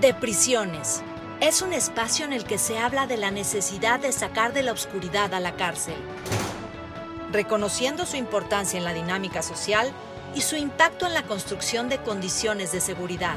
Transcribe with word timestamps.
de 0.00 0.14
prisiones. 0.14 1.02
Es 1.40 1.60
un 1.60 1.72
espacio 1.72 2.24
en 2.24 2.32
el 2.32 2.44
que 2.44 2.58
se 2.58 2.78
habla 2.78 3.06
de 3.06 3.16
la 3.16 3.30
necesidad 3.30 3.98
de 3.98 4.12
sacar 4.12 4.52
de 4.52 4.62
la 4.62 4.72
oscuridad 4.72 5.34
a 5.34 5.40
la 5.40 5.56
cárcel, 5.56 5.96
reconociendo 7.32 8.06
su 8.06 8.16
importancia 8.16 8.78
en 8.78 8.84
la 8.84 8.92
dinámica 8.92 9.42
social 9.42 9.90
y 10.34 10.42
su 10.42 10.56
impacto 10.56 11.06
en 11.06 11.14
la 11.14 11.24
construcción 11.24 11.88
de 11.88 11.98
condiciones 11.98 12.70
de 12.70 12.80
seguridad. 12.80 13.34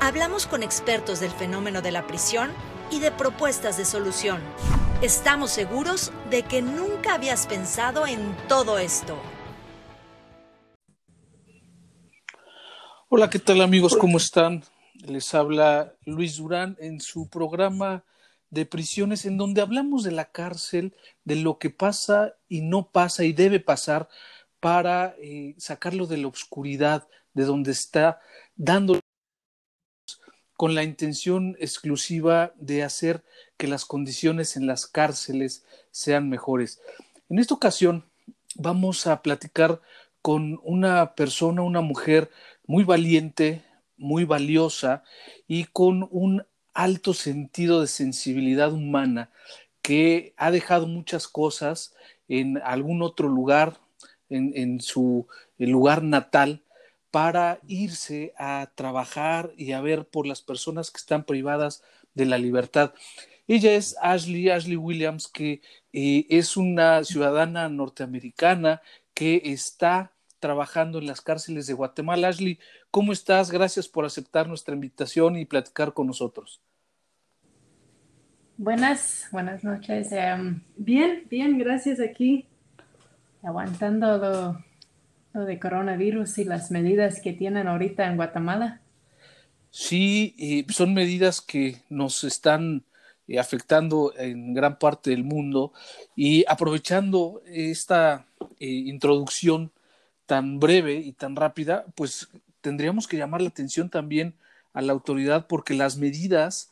Hablamos 0.00 0.46
con 0.46 0.62
expertos 0.62 1.18
del 1.18 1.32
fenómeno 1.32 1.82
de 1.82 1.90
la 1.90 2.06
prisión 2.06 2.52
y 2.90 3.00
de 3.00 3.10
propuestas 3.10 3.76
de 3.76 3.84
solución. 3.84 4.40
Estamos 5.02 5.50
seguros 5.50 6.12
de 6.30 6.42
que 6.42 6.62
nunca 6.62 7.14
habías 7.14 7.46
pensado 7.46 8.06
en 8.06 8.36
todo 8.46 8.78
esto. 8.78 9.16
Hola, 13.08 13.28
¿qué 13.30 13.38
tal 13.38 13.62
amigos? 13.62 13.96
¿Cómo 13.96 14.18
están? 14.18 14.62
Les 15.08 15.34
habla 15.34 15.94
Luis 16.04 16.36
Durán 16.36 16.76
en 16.80 17.00
su 17.00 17.28
programa 17.28 18.04
de 18.50 18.66
prisiones 18.66 19.24
en 19.24 19.38
donde 19.38 19.62
hablamos 19.62 20.04
de 20.04 20.12
la 20.12 20.26
cárcel, 20.26 20.94
de 21.24 21.36
lo 21.36 21.58
que 21.58 21.70
pasa 21.70 22.34
y 22.48 22.60
no 22.60 22.90
pasa 22.90 23.24
y 23.24 23.32
debe 23.32 23.58
pasar 23.58 24.08
para 24.60 25.14
eh, 25.18 25.54
sacarlo 25.58 26.06
de 26.06 26.18
la 26.18 26.28
oscuridad, 26.28 27.08
de 27.32 27.44
donde 27.44 27.72
está 27.72 28.20
dando 28.56 29.00
con 30.56 30.74
la 30.74 30.82
intención 30.82 31.56
exclusiva 31.58 32.52
de 32.56 32.82
hacer 32.82 33.24
que 33.56 33.68
las 33.68 33.84
condiciones 33.84 34.56
en 34.56 34.66
las 34.66 34.86
cárceles 34.86 35.64
sean 35.90 36.28
mejores. 36.28 36.80
En 37.30 37.38
esta 37.38 37.54
ocasión 37.54 38.04
vamos 38.56 39.06
a 39.06 39.22
platicar 39.22 39.80
con 40.20 40.60
una 40.64 41.14
persona, 41.14 41.62
una 41.62 41.80
mujer 41.80 42.30
muy 42.66 42.84
valiente, 42.84 43.64
muy 43.98 44.24
valiosa 44.24 45.02
y 45.46 45.64
con 45.64 46.08
un 46.10 46.46
alto 46.74 47.14
sentido 47.14 47.80
de 47.80 47.86
sensibilidad 47.86 48.72
humana 48.72 49.30
que 49.82 50.34
ha 50.36 50.50
dejado 50.50 50.86
muchas 50.86 51.28
cosas 51.28 51.94
en 52.28 52.58
algún 52.58 53.02
otro 53.02 53.28
lugar, 53.28 53.80
en, 54.28 54.52
en 54.54 54.80
su 54.80 55.26
lugar 55.58 56.02
natal, 56.02 56.62
para 57.10 57.60
irse 57.66 58.34
a 58.38 58.70
trabajar 58.74 59.52
y 59.56 59.72
a 59.72 59.80
ver 59.80 60.06
por 60.06 60.26
las 60.26 60.42
personas 60.42 60.90
que 60.90 60.98
están 60.98 61.24
privadas 61.24 61.82
de 62.14 62.26
la 62.26 62.38
libertad. 62.38 62.92
Ella 63.46 63.72
es 63.72 63.96
Ashley, 64.02 64.50
Ashley 64.50 64.76
Williams, 64.76 65.26
que 65.26 65.62
eh, 65.92 66.26
es 66.28 66.56
una 66.56 67.02
ciudadana 67.04 67.70
norteamericana 67.70 68.82
que 69.14 69.40
está 69.44 70.12
trabajando 70.38 70.98
en 70.98 71.06
las 71.06 71.20
cárceles 71.20 71.66
de 71.66 71.74
Guatemala. 71.74 72.28
Ashley, 72.28 72.58
¿cómo 72.90 73.12
estás? 73.12 73.50
Gracias 73.50 73.88
por 73.88 74.04
aceptar 74.04 74.48
nuestra 74.48 74.74
invitación 74.74 75.36
y 75.36 75.44
platicar 75.44 75.92
con 75.92 76.06
nosotros. 76.06 76.60
Buenas, 78.56 79.28
buenas 79.30 79.62
noches. 79.62 80.10
Em, 80.10 80.62
bien, 80.76 81.26
bien, 81.30 81.58
gracias 81.58 82.00
aquí, 82.00 82.46
aguantando 83.42 84.18
lo, 84.18 85.44
de 85.46 85.60
coronavirus 85.60 86.38
y 86.38 86.44
las 86.44 86.72
medidas 86.72 87.20
que 87.20 87.32
tienen 87.32 87.68
ahorita 87.68 88.06
en 88.06 88.16
Guatemala. 88.16 88.80
Sí, 89.70 90.66
son 90.70 90.94
medidas 90.94 91.40
que 91.40 91.82
nos 91.88 92.24
están 92.24 92.84
eh, 93.28 93.38
afectando 93.38 94.12
en 94.16 94.54
gran 94.54 94.78
parte 94.78 95.10
del 95.10 95.22
mundo 95.22 95.72
y 96.16 96.44
aprovechando 96.48 97.42
esta 97.46 98.26
eh, 98.58 98.66
introducción 98.66 99.70
tan 100.28 100.60
breve 100.60 100.96
y 100.96 101.12
tan 101.12 101.36
rápida, 101.36 101.86
pues 101.94 102.28
tendríamos 102.60 103.08
que 103.08 103.16
llamar 103.16 103.40
la 103.40 103.48
atención 103.48 103.88
también 103.88 104.34
a 104.74 104.82
la 104.82 104.92
autoridad 104.92 105.46
porque 105.46 105.72
las 105.72 105.96
medidas 105.96 106.70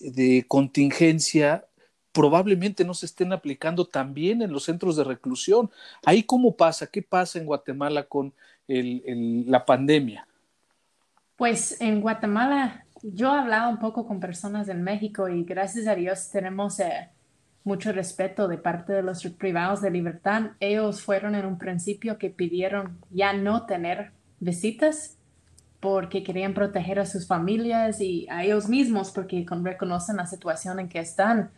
de 0.00 0.44
contingencia 0.46 1.64
probablemente 2.12 2.84
no 2.84 2.92
se 2.92 3.06
estén 3.06 3.32
aplicando 3.32 3.86
también 3.86 4.42
en 4.42 4.52
los 4.52 4.64
centros 4.64 4.96
de 4.96 5.04
reclusión. 5.04 5.70
Ahí 6.04 6.22
cómo 6.24 6.54
pasa, 6.56 6.88
qué 6.88 7.00
pasa 7.00 7.38
en 7.38 7.46
Guatemala 7.46 8.02
con 8.02 8.34
la 8.68 9.64
pandemia. 9.64 10.28
Pues 11.36 11.80
en 11.80 12.02
Guatemala 12.02 12.84
yo 13.02 13.34
he 13.34 13.38
hablado 13.38 13.70
un 13.70 13.78
poco 13.78 14.06
con 14.06 14.20
personas 14.20 14.68
en 14.68 14.82
México 14.82 15.26
y 15.26 15.42
gracias 15.44 15.86
a 15.86 15.94
Dios 15.94 16.28
tenemos 16.30 16.78
eh, 16.80 17.08
mucho 17.64 17.92
respeto 17.92 18.48
de 18.48 18.58
parte 18.58 18.92
de 18.92 19.02
los 19.02 19.24
privados 19.26 19.82
de 19.82 19.90
libertad. 19.90 20.52
Ellos 20.60 21.02
fueron 21.02 21.34
en 21.34 21.46
un 21.46 21.58
principio 21.58 22.18
que 22.18 22.30
pidieron 22.30 22.98
ya 23.10 23.32
no 23.32 23.66
tener 23.66 24.12
visitas 24.40 25.16
porque 25.80 26.22
querían 26.22 26.54
proteger 26.54 26.98
a 27.00 27.06
sus 27.06 27.26
familias 27.26 28.00
y 28.00 28.26
a 28.30 28.44
ellos 28.44 28.68
mismos 28.68 29.10
porque 29.10 29.46
reconocen 29.62 30.16
la 30.16 30.26
situación 30.26 30.78
en 30.78 30.88
que 30.88 30.98
están. 30.98 31.50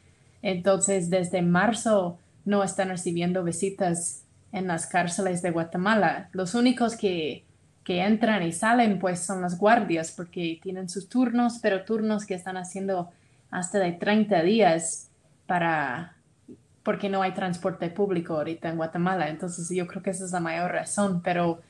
Entonces, 0.42 1.10
desde 1.10 1.42
marzo 1.42 2.18
no 2.44 2.62
están 2.62 2.88
recibiendo 2.88 3.44
visitas 3.44 4.24
en 4.52 4.68
las 4.68 4.86
cárceles 4.86 5.42
de 5.42 5.50
Guatemala. 5.50 6.28
Los 6.32 6.54
únicos 6.54 6.96
que, 6.96 7.44
que 7.84 8.02
entran 8.02 8.42
y 8.42 8.52
salen, 8.52 8.98
pues, 8.98 9.20
son 9.20 9.42
las 9.42 9.58
guardias, 9.58 10.12
porque 10.12 10.60
tienen 10.62 10.88
sus 10.88 11.08
turnos, 11.08 11.58
pero 11.60 11.84
turnos 11.84 12.26
que 12.26 12.34
están 12.34 12.56
haciendo 12.56 13.10
hasta 13.50 13.78
de 13.78 13.92
30 13.92 14.42
días 14.42 15.08
para 15.52 16.16
porque 16.82 17.10
no 17.10 17.20
hay 17.20 17.32
transporte 17.34 17.90
público 17.90 18.32
ahorita 18.32 18.70
en 18.70 18.78
Guatemala. 18.78 19.28
Entonces, 19.28 19.68
yo 19.68 19.86
creo 19.86 20.02
que 20.02 20.08
esa 20.08 20.24
es 20.24 20.32
la 20.32 20.40
mayor 20.40 20.72
razón, 20.72 21.20
pero 21.22 21.60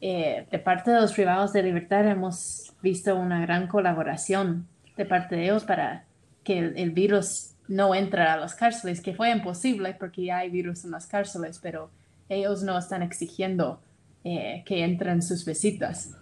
eh, 0.00 0.46
de 0.52 0.58
parte 0.60 0.92
de 0.92 1.00
los 1.00 1.12
privados 1.12 1.52
de 1.52 1.64
libertad 1.64 2.06
hemos 2.06 2.72
visto 2.80 3.16
una 3.16 3.40
gran 3.40 3.66
colaboración 3.66 4.68
de 4.96 5.04
parte 5.04 5.34
de 5.34 5.46
ellos 5.46 5.64
para 5.64 6.04
que 6.44 6.60
el 6.60 6.92
virus 6.92 7.54
no 7.66 7.92
entra 7.96 8.34
a 8.34 8.36
las 8.36 8.54
cárceles, 8.54 9.00
que 9.00 9.14
fue 9.14 9.32
imposible 9.32 9.96
porque 9.98 10.26
ya 10.26 10.38
hay 10.38 10.50
virus 10.50 10.84
en 10.84 10.92
las 10.92 11.08
cárceles, 11.08 11.58
pero 11.60 11.90
ellos 12.28 12.62
no 12.62 12.78
están 12.78 13.02
exigiendo 13.02 13.80
eh, 14.22 14.62
que 14.64 14.84
entren 14.84 15.22
sus 15.22 15.44
visitas. 15.44 16.12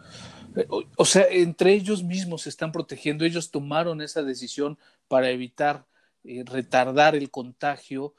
Eh, 0.57 0.67
o, 0.97 1.05
sea, 1.05 1.27
entre 1.31 1.75
ellos 1.75 2.03
mismos 2.03 2.43
se 2.43 2.49
están 2.49 2.73
protegiendo, 2.73 3.27
ellos 3.27 3.51
tomaron 3.51 4.01
esa 4.01 4.23
decisión 4.23 4.79
para 5.09 5.29
evitar 5.29 5.85
eh, 6.25 6.45
retardar 6.47 7.15
el 7.15 7.31
contagio 7.31 8.15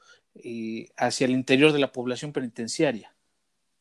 hacia 0.96 1.26
el 1.26 1.30
interior 1.30 1.72
de 1.72 1.78
la 1.78 1.92
población 1.92 2.32
penitenciaria. 2.32 3.14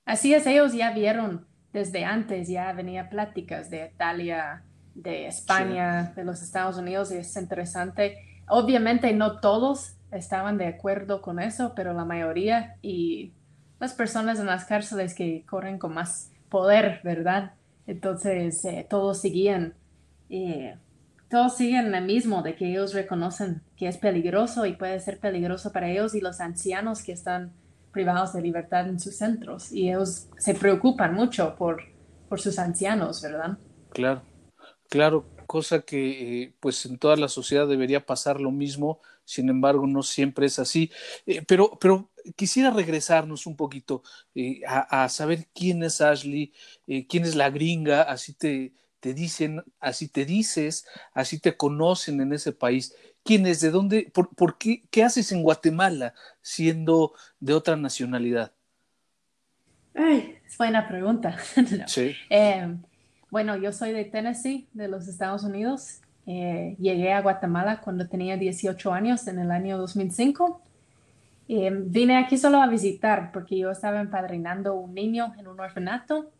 Así 0.05 0.35
es, 0.35 0.45
ellos 0.45 0.73
ya 0.73 0.91
vieron 0.91 1.47
desde 1.71 2.05
antes, 2.05 2.47
ya 2.47 2.71
venía 2.73 3.09
pláticas 3.09 3.71
de 3.71 3.89
Italia, 3.91 4.63
de 4.93 5.25
España, 5.25 6.13
de 6.15 6.23
los 6.23 6.43
Estados 6.43 6.77
Unidos, 6.77 7.11
y 7.11 7.15
es 7.15 7.35
interesante 7.35 8.19
Obviamente 8.47 9.13
no 9.13 9.39
todos 9.39 9.95
estaban 10.11 10.57
de 10.57 10.67
acuerdo 10.67 11.21
con 11.21 11.39
eso, 11.39 11.73
pero 11.75 11.93
la 11.93 12.05
mayoría 12.05 12.77
y 12.81 13.31
las 13.79 13.93
personas 13.93 14.39
en 14.39 14.45
las 14.45 14.65
cárceles 14.65 15.13
que 15.13 15.45
corren 15.45 15.77
con 15.79 15.93
más 15.93 16.31
poder, 16.49 16.99
¿verdad? 17.03 17.53
Entonces 17.87 18.63
eh, 18.65 18.85
todos 18.89 19.21
seguían, 19.21 19.73
eh, 20.29 20.77
todos 21.33 21.57
siguen 21.57 21.95
el 21.95 22.05
mismo 22.05 22.43
de 22.43 22.53
que 22.53 22.69
ellos 22.69 22.93
reconocen 22.93 23.63
que 23.75 23.87
es 23.87 23.97
peligroso 23.97 24.67
y 24.67 24.73
puede 24.73 24.99
ser 24.99 25.19
peligroso 25.19 25.71
para 25.71 25.89
ellos 25.89 26.13
y 26.13 26.21
los 26.21 26.39
ancianos 26.39 27.01
que 27.01 27.11
están 27.11 27.53
privados 27.91 28.33
de 28.33 28.43
libertad 28.43 28.87
en 28.87 28.99
sus 28.99 29.15
centros 29.15 29.71
y 29.71 29.89
ellos 29.89 30.27
se 30.37 30.53
preocupan 30.53 31.15
mucho 31.15 31.55
por, 31.55 31.81
por 32.29 32.39
sus 32.39 32.59
ancianos, 32.59 33.23
¿verdad? 33.23 33.57
Claro, 33.89 34.21
claro, 34.89 35.25
cosa 35.47 35.81
que 35.81 36.43
eh, 36.43 36.55
pues 36.59 36.85
en 36.85 36.99
toda 36.99 37.15
la 37.15 37.27
sociedad 37.27 37.67
debería 37.67 38.05
pasar 38.05 38.39
lo 38.39 38.51
mismo, 38.51 39.01
sin 39.25 39.49
embargo 39.49 39.87
no 39.87 40.03
siempre 40.03 40.45
es 40.45 40.59
así. 40.59 40.91
Eh, 41.25 41.41
pero, 41.47 41.79
pero 41.81 42.11
quisiera 42.35 42.69
regresarnos 42.69 43.47
un 43.47 43.55
poquito 43.55 44.03
eh, 44.35 44.61
a, 44.67 45.09
saber 45.09 45.47
quién 45.55 45.81
es 45.81 45.99
Ashley, 45.99 46.53
quién 47.09 47.23
es 47.23 47.33
la 47.33 47.49
gringa, 47.49 48.03
así 48.03 48.33
te, 48.33 48.73
te 49.03 49.13
dicen, 49.13 49.61
así 49.81 50.07
te 50.07 50.23
dices, 50.23 50.87
así 51.13 51.37
te 51.37 51.57
conocen 51.57 52.21
en 52.21 52.31
ese 52.31 52.53
país. 52.53 52.95
¿Quién 53.25 53.45
es? 53.45 53.59
¿De 53.59 53.69
dónde? 53.69 54.09
¿Por, 54.13 54.57
qué, 54.57 54.83
qué 54.89 55.03
haces 55.03 55.33
en 55.33 55.43
Guatemala 55.43 56.13
siendo 56.41 57.11
de 57.41 57.53
otra 57.53 57.75
nacionalidad? 57.75 58.53
Ay, 59.93 60.37
es 60.45 60.57
buena 60.57 60.87
pregunta. 60.87 61.37
Sí. 61.87 62.15
Bueno, 63.29 63.57
yo 63.57 63.73
soy 63.73 63.91
de 63.91 64.05
Tennessee, 64.05 64.69
de 64.71 64.87
los 64.87 65.09
Estados 65.09 65.43
Unidos. 65.43 65.99
Eh, 66.25 66.77
llegué 66.79 67.11
a 67.11 67.21
Guatemala 67.21 67.81
cuando 67.81 68.07
tenía 68.07 68.37
18 68.37 68.93
años, 68.93 69.27
en 69.27 69.37
el 69.37 69.51
año 69.51 69.77
2005. 69.77 70.61
Eh, 71.49 71.71
vine 71.73 72.15
aquí 72.15 72.37
solo 72.37 72.61
a 72.61 72.67
visitar 72.67 73.33
porque 73.33 73.57
yo 73.57 73.69
estaba 73.71 73.99
empadrinando 73.99 74.75
un 74.75 74.93
niño 74.93 75.33
en 75.37 75.49
un 75.49 75.59
orfanato 75.59 76.31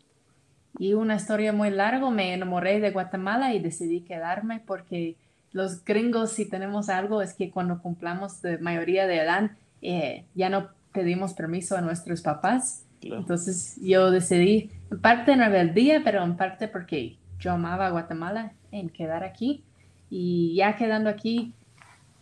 y 0.79 0.93
una 0.93 1.15
historia 1.15 1.53
muy 1.53 1.69
larga, 1.69 2.09
me 2.09 2.33
enamoré 2.33 2.79
de 2.79 2.91
Guatemala 2.91 3.53
y 3.53 3.59
decidí 3.59 4.01
quedarme 4.01 4.61
porque 4.65 5.15
los 5.51 5.85
gringos 5.85 6.31
si 6.31 6.49
tenemos 6.49 6.89
algo 6.89 7.21
es 7.21 7.33
que 7.33 7.51
cuando 7.51 7.79
cumplamos 7.81 8.41
de 8.41 8.57
mayoría 8.57 9.05
de 9.05 9.17
edad 9.17 9.51
eh, 9.81 10.25
ya 10.33 10.49
no 10.49 10.69
pedimos 10.91 11.33
permiso 11.33 11.77
a 11.77 11.81
nuestros 11.81 12.21
papás. 12.21 12.85
Entonces 13.01 13.77
yo 13.81 14.11
decidí 14.11 14.71
parte 15.01 15.33
en 15.33 15.39
rebeldía, 15.39 16.01
pero 16.03 16.23
en 16.23 16.37
parte 16.37 16.67
porque 16.67 17.17
yo 17.39 17.51
amaba 17.51 17.87
a 17.87 17.91
Guatemala 17.91 18.53
en 18.71 18.89
quedar 18.89 19.23
aquí. 19.23 19.63
Y 20.09 20.55
ya 20.55 20.77
quedando 20.77 21.09
aquí, 21.09 21.53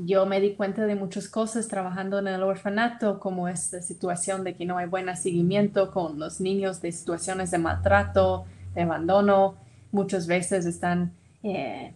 yo 0.05 0.25
me 0.25 0.39
di 0.39 0.55
cuenta 0.55 0.85
de 0.85 0.95
muchas 0.95 1.27
cosas 1.27 1.67
trabajando 1.67 2.19
en 2.19 2.27
el 2.27 2.43
orfanato, 2.43 3.19
como 3.19 3.47
esta 3.47 3.81
situación 3.81 4.43
de 4.43 4.55
que 4.55 4.65
no 4.65 4.77
hay 4.77 4.87
buen 4.87 5.15
seguimiento 5.15 5.91
con 5.91 6.19
los 6.19 6.41
niños 6.41 6.81
de 6.81 6.91
situaciones 6.91 7.51
de 7.51 7.57
maltrato, 7.57 8.45
de 8.73 8.81
abandono. 8.81 9.55
Muchas 9.91 10.27
veces 10.27 10.65
están, 10.65 11.13
eh, 11.43 11.93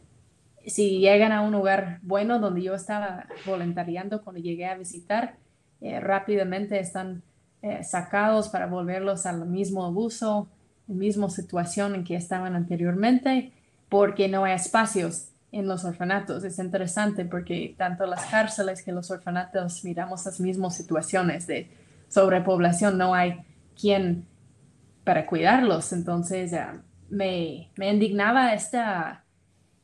si 0.66 1.00
llegan 1.00 1.32
a 1.32 1.42
un 1.42 1.52
lugar 1.52 2.00
bueno 2.04 2.40
donde 2.40 2.64
yo 2.64 2.76
estaba 2.76 3.26
voluntariando 3.46 4.22
cuando 4.22 4.42
llegué 4.42 4.66
a 4.66 4.78
visitar, 4.78 5.38
eh, 5.82 6.00
rápidamente 6.00 6.80
están 6.80 7.24
eh, 7.62 7.84
sacados 7.84 8.50
para 8.50 8.68
volverlos 8.68 9.26
al 9.26 9.46
mismo 9.48 9.86
abuso, 9.86 10.48
la 10.88 10.96
misma 10.96 11.30
situación 11.30 11.96
en 11.96 12.04
que 12.04 12.16
estaban 12.16 12.56
anteriormente, 12.56 13.52
porque 13.90 14.28
no 14.28 14.44
hay 14.44 14.54
espacios 14.54 15.30
en 15.56 15.68
los 15.68 15.86
orfanatos. 15.86 16.44
Es 16.44 16.60
interesante 16.60 17.24
porque 17.24 17.76
tanto 17.78 18.06
las 18.06 18.26
cárceles 18.26 18.84
que 18.84 18.92
los 18.92 19.10
orfanatos 19.10 19.86
miramos 19.86 20.26
las 20.26 20.42
mismas 20.42 20.76
situaciones 20.76 21.48
de 21.48 21.70
sobrepoblación, 22.10 22.98
no 22.98 23.14
hay 23.14 23.40
quien 23.80 24.26
para 25.06 25.26
cuidarlos. 25.26 25.94
Entonces 25.94 26.52
me, 27.10 27.70
me, 27.78 27.90
indignaba 27.90 28.54
esta, 28.54 29.24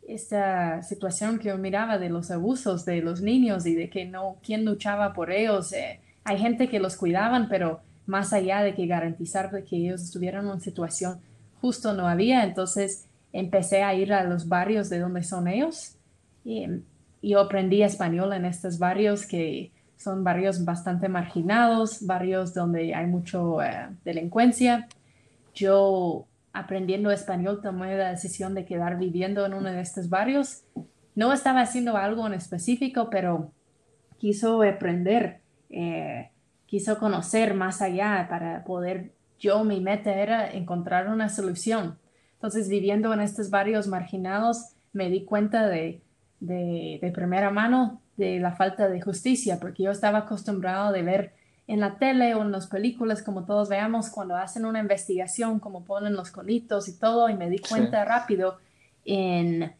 esta 0.05 0.83
situación 0.83 1.39
que 1.39 1.47
yo 1.47 1.57
miraba 1.57 1.97
de 1.97 2.09
los 2.09 2.31
abusos 2.31 2.83
de 2.83 3.01
los 3.01 3.21
niños 3.21 3.65
y 3.65 3.73
de 3.73 3.89
que 3.89 4.03
no, 4.03 4.39
quién 4.43 4.65
luchaba 4.65 5.13
por 5.13 5.31
ellos. 5.31 5.71
Eh, 5.71 6.01
hay 6.25 6.37
gente 6.37 6.67
que 6.67 6.81
los 6.81 6.97
cuidaban, 6.97 7.47
pero 7.47 7.79
más 8.05 8.33
allá 8.33 8.61
de 8.61 8.75
que 8.75 8.87
garantizar 8.87 9.49
que 9.63 9.77
ellos 9.77 10.01
estuvieran 10.01 10.49
en 10.49 10.59
situación 10.59 11.21
justo 11.61 11.93
no 11.93 12.09
había. 12.09 12.43
Entonces, 12.43 13.05
empecé 13.33 13.83
a 13.83 13.93
ir 13.93 14.13
a 14.13 14.23
los 14.23 14.47
barrios 14.47 14.89
de 14.89 14.99
donde 14.99 15.23
son 15.23 15.47
ellos 15.47 15.97
y 16.43 16.67
yo 17.21 17.39
aprendí 17.39 17.83
español 17.83 18.33
en 18.33 18.45
estos 18.45 18.79
barrios 18.79 19.25
que 19.25 19.71
son 19.97 20.23
barrios 20.23 20.65
bastante 20.65 21.07
marginados, 21.09 22.05
barrios 22.05 22.53
donde 22.53 22.95
hay 22.95 23.05
mucho 23.05 23.61
eh, 23.61 23.89
delincuencia. 24.03 24.87
Yo 25.53 26.25
aprendiendo 26.53 27.11
español 27.11 27.61
tomé 27.61 27.95
la 27.95 28.09
decisión 28.09 28.55
de 28.55 28.65
quedar 28.65 28.97
viviendo 28.97 29.45
en 29.45 29.53
uno 29.53 29.71
de 29.71 29.81
estos 29.81 30.09
barrios. 30.09 30.63
No 31.13 31.31
estaba 31.33 31.61
haciendo 31.61 31.97
algo 31.97 32.25
en 32.25 32.33
específico, 32.33 33.09
pero 33.11 33.51
quiso 34.17 34.63
aprender, 34.63 35.41
eh, 35.69 36.31
quiso 36.65 36.97
conocer 36.97 37.53
más 37.53 37.81
allá 37.81 38.25
para 38.29 38.63
poder, 38.63 39.13
yo 39.39 39.63
mi 39.63 39.81
meta 39.81 40.13
era 40.13 40.49
encontrar 40.49 41.09
una 41.09 41.29
solución 41.29 41.99
entonces, 42.41 42.69
viviendo 42.69 43.13
en 43.13 43.21
estos 43.21 43.51
barrios 43.51 43.85
marginados, 43.85 44.69
me 44.93 45.11
di 45.11 45.25
cuenta 45.25 45.67
de, 45.67 46.01
de, 46.39 47.11
primera 47.13 47.51
mano 47.51 48.01
de 48.17 48.39
la 48.39 48.55
falta 48.55 48.89
de 48.89 48.99
justicia, 48.99 49.59
porque 49.59 49.83
yo 49.83 49.91
estaba 49.91 50.17
acostumbrado 50.17 50.91
de 50.91 51.03
ver 51.03 51.33
en 51.67 51.79
la 51.79 51.99
tele 51.99 52.33
o 52.33 52.41
en 52.41 52.51
las 52.51 52.65
películas, 52.65 53.21
como 53.21 53.45
todos 53.45 53.69
veamos, 53.69 54.09
cuando 54.09 54.35
hacen 54.35 54.65
una 54.65 54.79
investigación, 54.79 55.59
como 55.59 55.85
ponen 55.85 56.15
los 56.15 56.31
conitos 56.31 56.87
y 56.87 56.97
todo, 56.97 57.29
y 57.29 57.35
me 57.35 57.47
di 57.47 57.59
cuenta 57.59 58.03
rápido 58.05 58.57
en, 59.05 59.75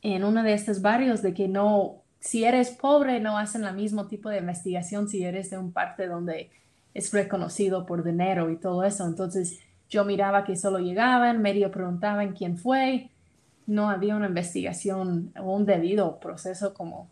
en 0.00 0.24
uno 0.24 0.42
de 0.42 0.54
estos 0.54 0.80
barrios 0.80 1.20
de 1.20 1.34
que 1.34 1.46
no, 1.46 1.96
si 2.20 2.44
eres 2.44 2.70
pobre, 2.70 3.20
no 3.20 3.36
hacen 3.36 3.64
el 3.64 3.74
mismo 3.74 4.06
tipo 4.06 4.30
de 4.30 4.38
investigación 4.38 5.10
si 5.10 5.24
eres 5.24 5.50
de 5.50 5.58
un 5.58 5.72
parte 5.72 6.06
donde 6.06 6.50
es 6.94 7.12
reconocido 7.12 7.84
por 7.84 8.02
dinero 8.02 8.48
y 8.48 8.56
todo 8.56 8.82
eso. 8.82 9.06
Entonces, 9.06 9.60
yo 9.92 10.06
miraba 10.06 10.42
que 10.44 10.56
solo 10.56 10.78
llegaban, 10.78 11.42
medio 11.42 11.70
preguntaban 11.70 12.32
quién 12.32 12.56
fue, 12.56 13.10
no 13.66 13.90
había 13.90 14.16
una 14.16 14.28
investigación 14.28 15.32
o 15.38 15.54
un 15.54 15.66
debido 15.66 16.18
proceso 16.18 16.72
como, 16.72 17.08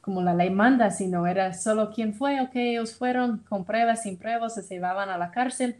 como 0.00 0.22
la 0.22 0.32
ley 0.34 0.48
manda, 0.48 0.90
sino 0.90 1.26
era 1.26 1.52
solo 1.52 1.90
quién 1.94 2.14
fue, 2.14 2.40
o 2.40 2.48
que 2.48 2.70
ellos 2.70 2.94
fueron 2.94 3.44
con 3.50 3.66
pruebas, 3.66 4.04
sin 4.04 4.16
pruebas, 4.16 4.54
se 4.54 4.62
llevaban 4.62 5.10
a 5.10 5.18
la 5.18 5.30
cárcel. 5.30 5.76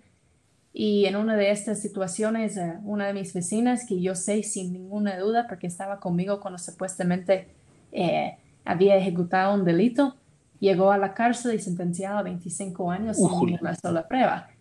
Y 0.75 1.07
en 1.07 1.17
una 1.17 1.37
de 1.37 1.51
estas 1.51 1.81
situaciones, 1.81 2.59
eh, 2.59 2.75
una 2.85 3.07
de 3.07 3.15
mis 3.15 3.33
vecinas, 3.33 3.87
que 3.87 4.03
yo 4.03 4.15
sé 4.15 4.43
sin 4.43 4.75
ninguna 4.75 5.19
duda, 5.19 5.47
porque 5.49 5.67
estaba 5.67 6.01
conmigo 6.01 6.39
cuando 6.41 6.59
supuestamente 6.59 7.49
eh, 7.93 8.37
había 8.67 8.97
ejecutado 8.97 9.55
un 9.55 9.65
delito, 9.65 10.17
llegó 10.61 10.93
a 10.93 10.99
la 10.99 11.15
cárcel 11.15 11.55
y 11.55 11.59
sentenciado 11.59 12.19
a 12.19 12.23
25 12.23 12.91
años 12.91 13.17
sin 13.17 13.47
ninguna 13.47 13.75
sola 13.75 14.07
prueba. 14.07 14.52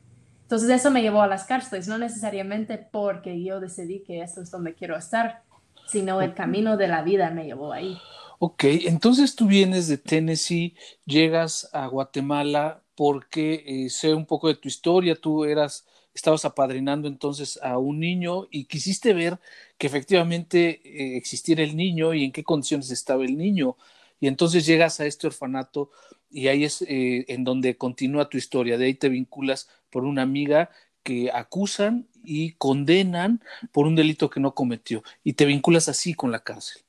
Entonces 0.51 0.81
eso 0.81 0.91
me 0.91 1.01
llevó 1.01 1.21
a 1.21 1.27
las 1.27 1.45
cárceles, 1.45 1.87
no 1.87 1.97
necesariamente 1.97 2.77
porque 2.77 3.41
yo 3.41 3.61
decidí 3.61 4.03
que 4.03 4.21
eso 4.21 4.41
es 4.41 4.51
donde 4.51 4.73
quiero 4.73 4.97
estar, 4.97 5.43
sino 5.87 6.21
el 6.21 6.33
camino 6.33 6.75
de 6.75 6.89
la 6.89 7.03
vida 7.03 7.29
me 7.31 7.45
llevó 7.45 7.71
ahí. 7.71 7.97
Ok, 8.37 8.65
entonces 8.65 9.37
tú 9.37 9.47
vienes 9.47 9.87
de 9.87 9.97
Tennessee, 9.97 10.75
llegas 11.05 11.69
a 11.71 11.87
Guatemala 11.87 12.83
porque 12.95 13.63
eh, 13.65 13.89
sé 13.89 14.13
un 14.13 14.25
poco 14.25 14.49
de 14.49 14.55
tu 14.55 14.67
historia, 14.67 15.15
tú 15.15 15.45
eras, 15.45 15.87
estabas 16.13 16.43
apadrinando 16.43 17.07
entonces 17.07 17.57
a 17.63 17.77
un 17.77 18.01
niño 18.01 18.49
y 18.51 18.65
quisiste 18.65 19.13
ver 19.13 19.39
que 19.77 19.87
efectivamente 19.87 20.81
eh, 20.83 21.15
existiera 21.15 21.63
el 21.63 21.77
niño 21.77 22.13
y 22.13 22.25
en 22.25 22.33
qué 22.33 22.43
condiciones 22.43 22.91
estaba 22.91 23.23
el 23.23 23.37
niño. 23.37 23.77
Y 24.19 24.27
entonces 24.27 24.65
llegas 24.65 24.99
a 24.99 25.05
este 25.05 25.27
orfanato 25.27 25.91
y 26.29 26.49
ahí 26.49 26.65
es 26.65 26.81
eh, 26.81 27.23
en 27.29 27.45
donde 27.45 27.77
continúa 27.77 28.27
tu 28.27 28.37
historia, 28.37 28.77
de 28.77 28.87
ahí 28.87 28.95
te 28.95 29.07
vinculas 29.07 29.69
por 29.91 30.05
una 30.05 30.21
amiga 30.21 30.69
que 31.03 31.31
acusan 31.31 32.07
y 32.23 32.53
condenan 32.53 33.41
por 33.71 33.87
un 33.87 33.95
delito 33.95 34.29
que 34.29 34.39
no 34.39 34.53
cometió 34.53 35.03
y 35.23 35.33
te 35.33 35.45
vinculas 35.45 35.89
así 35.89 36.13
con 36.13 36.31
la 36.31 36.39
cárcel. 36.39 36.81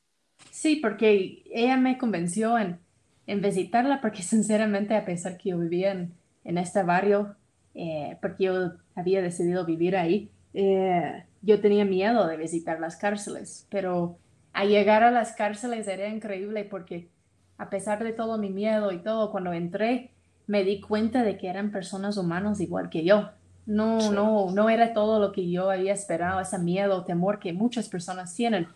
Sí, 0.51 0.77
porque 0.77 1.43
ella 1.51 1.77
me 1.77 1.99
convenció 1.99 2.59
en, 2.59 2.79
visitarla 3.27 4.01
porque 4.01 4.23
sinceramente 4.23 4.95
a 4.95 5.05
pesar 5.05 5.37
que 5.39 5.51
yo 5.51 5.59
vivía 5.59 5.93
en, 5.93 6.59
este 6.59 6.83
barrio, 6.83 7.37
eh, 7.75 8.19
porque 8.21 8.45
yo 8.45 8.73
había 8.95 9.23
decidido 9.23 9.65
vivir 9.65 9.97
ahí, 9.97 10.31
eh, 10.55 11.25
yo 11.41 11.61
tenía 11.61 11.85
miedo 11.85 12.27
de 12.27 12.37
visitar 12.37 12.79
las 12.79 12.97
cárceles, 12.97 13.67
pero 13.71 14.19
a 14.53 14.65
llegar 14.65 15.03
a 15.03 15.11
las 15.11 15.33
cárceles 15.33 15.89
era 15.89 16.09
increíble 16.09 16.65
porque 16.65 17.09
a 17.57 17.71
pesar 17.71 18.03
de 18.05 18.13
todo 18.13 18.39
mi 18.39 18.51
miedo 18.51 18.93
y 18.93 18.99
todo, 18.99 19.31
cuando 19.31 19.53
entré, 19.53 20.12
me 20.47 20.65
di 20.65 20.81
cuenta 20.81 21.23
de 21.23 21.39
que 21.39 21.49
eran 21.49 21.71
personas 21.71 22.17
humanas 22.17 22.61
igual 22.61 22.91
que 22.91 23.05
yo. 23.05 23.31
No, 23.65 24.11
no, 24.11 24.51
no 24.51 24.69
era 24.71 24.93
todo 24.93 25.21
lo 25.21 25.33
que 25.33 25.49
yo 25.49 25.71
había 25.71 25.93
esperado, 25.93 26.41
ese 26.41 26.59
miedo, 26.59 27.05
temor 27.05 27.39
que 27.39 27.53
muchas 27.53 27.89
personas 27.89 28.35
tienen. 28.35 28.67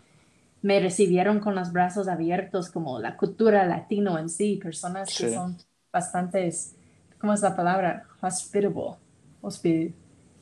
Me 0.63 0.79
recibieron 0.81 1.41
con 1.41 1.55
los 1.55 1.73
brazos 1.73 2.09
abiertos, 2.09 2.71
como 2.71 3.01
la 3.01 3.17
cultura 3.17 3.67
latino 3.67 4.19
en 4.19 4.29
sí, 4.29 4.61
personas 4.63 5.17
que 5.17 5.35
son 5.35 5.59
bastantes, 5.93 6.77
¿cómo 7.21 7.33
es 7.33 7.43
la 7.43 7.57
palabra? 7.57 8.05
Hospitable. 8.21 9.95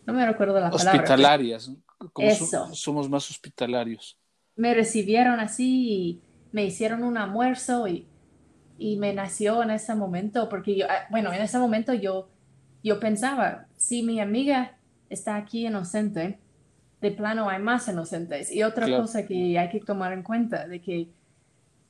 no 0.07 0.13
me 0.13 0.27
recuerdo 0.27 0.61
la 0.61 0.71
palabra. 0.71 0.93
Hospitalarias. 0.93 1.71
Eso. 2.19 2.75
somos 2.75 3.09
más 3.09 3.31
hospitalarios. 3.31 4.19
Me 4.57 4.75
recibieron 4.75 5.41
así 5.41 5.91
y 5.91 6.23
me 6.53 6.65
hicieron 6.65 7.03
un 7.03 7.17
almuerzo 7.17 7.89
y 7.89 8.07
y 8.79 8.97
me 8.97 9.13
nació 9.13 9.63
en 9.63 9.71
ese 9.71 9.95
momento, 9.95 10.49
porque 10.49 10.77
yo, 10.77 10.87
ah, 10.89 11.07
bueno, 11.11 11.33
en 11.33 11.43
ese 11.43 11.59
momento 11.59 11.95
yo, 11.95 12.29
yo 12.83 13.01
pensaba, 13.01 13.67
si 13.77 14.03
mi 14.03 14.21
amiga 14.21 14.77
está 15.09 15.37
aquí 15.37 15.67
inocente, 15.67 16.39
de 17.01 17.11
plano 17.11 17.49
hay 17.49 17.63
más 17.63 17.87
inocentes. 17.89 18.51
Y 18.51 18.63
otra 18.63 18.87
cosa 18.87 19.27
que 19.27 19.59
hay 19.59 19.69
que 19.69 19.81
tomar 19.81 20.13
en 20.13 20.23
cuenta, 20.23 20.67
de 20.67 20.81
que 20.81 21.11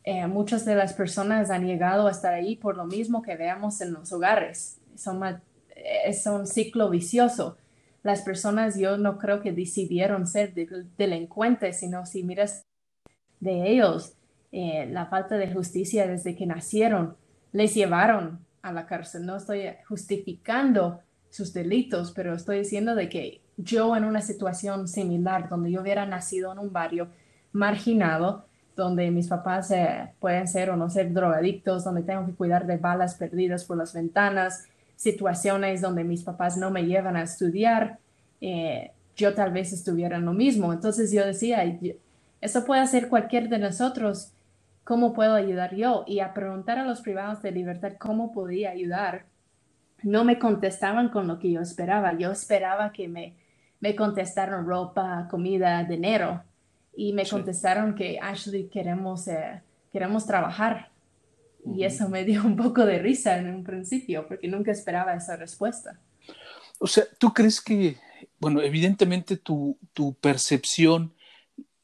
eh, 0.02 0.26
muchas 0.26 0.64
de 0.64 0.74
las 0.74 0.92
personas 0.92 1.50
han 1.50 1.66
llegado 1.66 2.06
a 2.06 2.10
estar 2.10 2.34
ahí 2.34 2.56
por 2.56 2.76
lo 2.76 2.84
mismo 2.84 3.22
que 3.22 3.36
veamos 3.36 3.80
en 3.80 3.92
los 3.92 4.12
hogares. 4.12 4.80
Son 4.96 5.22
es 5.74 6.26
un 6.26 6.46
ciclo 6.46 6.90
vicioso. 6.90 7.56
Las 8.02 8.22
personas 8.22 8.78
yo 8.78 8.98
no 8.98 9.18
creo 9.18 9.40
que 9.40 9.52
decidieron 9.52 10.26
ser 10.26 10.52
delincuentes, 10.98 11.80
sino 11.80 12.04
si 12.04 12.22
miras 12.22 12.66
de 13.40 13.70
ellos, 13.70 14.14
eh, 14.56 14.86
la 14.88 15.06
falta 15.06 15.36
de 15.36 15.52
justicia 15.52 16.06
desde 16.06 16.36
que 16.36 16.46
nacieron 16.46 17.16
les 17.50 17.74
llevaron 17.74 18.38
a 18.62 18.72
la 18.72 18.86
cárcel. 18.86 19.26
No 19.26 19.34
estoy 19.36 19.64
justificando 19.88 21.00
sus 21.28 21.52
delitos, 21.52 22.12
pero 22.12 22.34
estoy 22.34 22.58
diciendo 22.58 22.94
de 22.94 23.08
que 23.08 23.40
yo 23.56 23.96
en 23.96 24.04
una 24.04 24.20
situación 24.20 24.86
similar, 24.86 25.48
donde 25.48 25.72
yo 25.72 25.82
hubiera 25.82 26.06
nacido 26.06 26.52
en 26.52 26.60
un 26.60 26.72
barrio 26.72 27.08
marginado, 27.50 28.44
donde 28.76 29.10
mis 29.10 29.26
papás 29.26 29.72
eh, 29.72 30.12
pueden 30.20 30.46
ser 30.46 30.70
o 30.70 30.76
no 30.76 30.88
ser 30.88 31.12
drogadictos, 31.12 31.82
donde 31.82 32.04
tengo 32.04 32.24
que 32.24 32.34
cuidar 32.34 32.64
de 32.64 32.76
balas 32.76 33.16
perdidas 33.16 33.64
por 33.64 33.76
las 33.76 33.92
ventanas, 33.92 34.68
situaciones 34.94 35.80
donde 35.80 36.04
mis 36.04 36.22
papás 36.22 36.56
no 36.56 36.70
me 36.70 36.86
llevan 36.86 37.16
a 37.16 37.24
estudiar, 37.24 37.98
eh, 38.40 38.92
yo 39.16 39.34
tal 39.34 39.52
vez 39.52 39.72
estuviera 39.72 40.18
en 40.18 40.26
lo 40.26 40.32
mismo. 40.32 40.72
Entonces 40.72 41.10
yo 41.10 41.26
decía, 41.26 41.64
eso 42.40 42.64
puede 42.64 42.82
hacer 42.82 43.08
cualquier 43.08 43.48
de 43.48 43.58
nosotros 43.58 44.30
¿cómo 44.84 45.12
puedo 45.14 45.34
ayudar 45.34 45.74
yo? 45.74 46.04
Y 46.06 46.20
a 46.20 46.34
preguntar 46.34 46.78
a 46.78 46.84
los 46.84 47.00
privados 47.00 47.42
de 47.42 47.50
libertad 47.50 47.94
cómo 47.98 48.32
podía 48.32 48.70
ayudar, 48.70 49.26
no 50.02 50.24
me 50.24 50.38
contestaban 50.38 51.08
con 51.08 51.26
lo 51.26 51.38
que 51.38 51.50
yo 51.50 51.60
esperaba. 51.60 52.16
Yo 52.16 52.30
esperaba 52.30 52.92
que 52.92 53.08
me, 53.08 53.36
me 53.80 53.96
contestaran 53.96 54.66
ropa, 54.66 55.26
comida, 55.30 55.82
dinero. 55.84 56.42
y 56.96 57.12
me 57.12 57.26
contestaron 57.26 57.94
que 57.94 58.20
Ashley 58.20 58.68
queremos, 58.68 59.26
eh, 59.26 59.62
queremos 59.92 60.26
trabajar. 60.26 60.90
Y 61.64 61.84
eso 61.84 62.08
me 62.08 62.24
dio 62.24 62.44
un 62.44 62.56
poco 62.56 62.84
de 62.84 62.98
risa 62.98 63.38
en 63.38 63.48
un 63.48 63.64
principio, 63.64 64.28
porque 64.28 64.46
nunca 64.46 64.70
esperaba 64.70 65.14
esa 65.14 65.36
respuesta. 65.36 65.98
O 66.78 66.86
sea, 66.86 67.04
¿tú 67.18 67.32
crees 67.32 67.60
que, 67.60 67.96
bueno, 68.38 68.60
evidentemente 68.60 69.38
tu, 69.38 69.78
tu 69.94 70.14
percepción, 70.14 71.13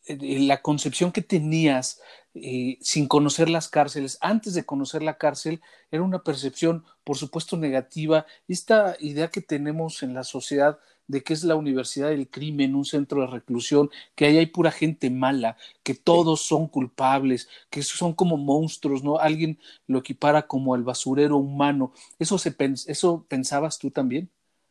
la 0.06 0.62
concepción 0.62 1.12
que 1.12 1.22
tenías 1.22 2.00
eh, 2.34 2.78
sin 2.80 3.08
conocer 3.08 3.50
las 3.50 3.68
cárceles, 3.68 4.18
antes 4.20 4.54
de 4.54 4.64
conocer 4.64 5.02
la 5.02 5.18
cárcel, 5.18 5.60
era 5.90 6.02
una 6.02 6.22
percepción, 6.22 6.84
por 7.04 7.16
supuesto, 7.16 7.56
negativa. 7.56 8.26
Esta 8.48 8.96
idea 9.00 9.30
que 9.30 9.40
tenemos 9.40 10.02
en 10.02 10.14
la 10.14 10.24
sociedad 10.24 10.78
de 11.08 11.24
que 11.24 11.32
es 11.32 11.42
la 11.42 11.56
universidad 11.56 12.10
del 12.10 12.30
crimen, 12.30 12.76
un 12.76 12.84
centro 12.84 13.22
de 13.22 13.26
reclusión, 13.26 13.90
que 14.14 14.26
ahí 14.26 14.38
hay 14.38 14.46
pura 14.46 14.70
gente 14.70 15.10
mala, 15.10 15.56
que 15.82 15.94
todos 15.94 16.40
son 16.42 16.68
culpables, 16.68 17.48
que 17.68 17.82
son 17.82 18.14
como 18.14 18.36
monstruos, 18.36 19.02
¿no? 19.02 19.18
Alguien 19.18 19.58
lo 19.88 19.98
equipara 19.98 20.46
como 20.46 20.76
el 20.76 20.84
basurero 20.84 21.36
humano. 21.36 21.92
¿Eso, 22.20 22.38
se, 22.38 22.54
eso 22.86 23.26
pensabas 23.28 23.78
tú 23.80 23.90
también? 23.90 24.30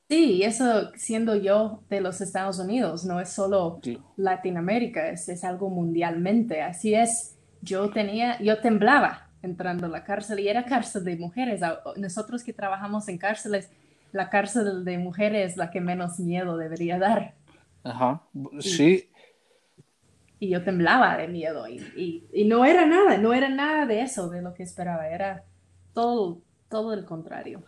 Sí, 0.09 0.41
eso 0.43 0.91
siendo 0.95 1.35
yo 1.35 1.83
de 1.87 2.01
los 2.01 2.19
Estados 2.19 2.57
Unidos, 2.57 3.05
no 3.05 3.19
es 3.19 3.29
solo 3.29 3.79
Latinoamérica, 4.17 5.09
es, 5.09 5.29
es 5.29 5.43
algo 5.43 5.69
mundialmente. 5.69 6.63
Así 6.63 6.95
es, 6.95 7.37
yo 7.61 7.91
tenía, 7.91 8.41
yo 8.41 8.59
temblaba 8.59 9.29
entrando 9.43 9.85
a 9.85 9.89
la 9.89 10.03
cárcel 10.03 10.39
y 10.39 10.47
era 10.47 10.65
cárcel 10.65 11.03
de 11.03 11.15
mujeres. 11.15 11.61
Nosotros 11.95 12.43
que 12.43 12.53
trabajamos 12.53 13.07
en 13.07 13.19
cárceles, 13.19 13.69
la 14.11 14.31
cárcel 14.31 14.83
de 14.83 14.97
mujeres 14.97 15.51
es 15.51 15.57
la 15.57 15.69
que 15.69 15.79
menos 15.79 16.19
miedo 16.19 16.57
debería 16.57 16.97
dar. 16.97 17.35
Ajá, 17.83 18.23
sí. 18.59 19.09
Y, 20.39 20.49
yo 20.49 20.63
temblaba 20.63 21.17
de 21.17 21.27
miedo 21.27 21.67
y, 21.67 22.25
y, 22.33 22.45
no 22.45 22.65
era 22.65 22.85
nada, 22.85 23.17
no 23.17 23.33
era 23.33 23.49
nada 23.49 23.85
de 23.85 24.01
eso, 24.01 24.29
de 24.29 24.41
lo 24.41 24.53
que 24.53 24.63
esperaba, 24.63 25.07
era 25.09 25.43
todo, 25.93 26.41
todo 26.69 26.93
el 26.93 27.05
contrario. 27.05 27.63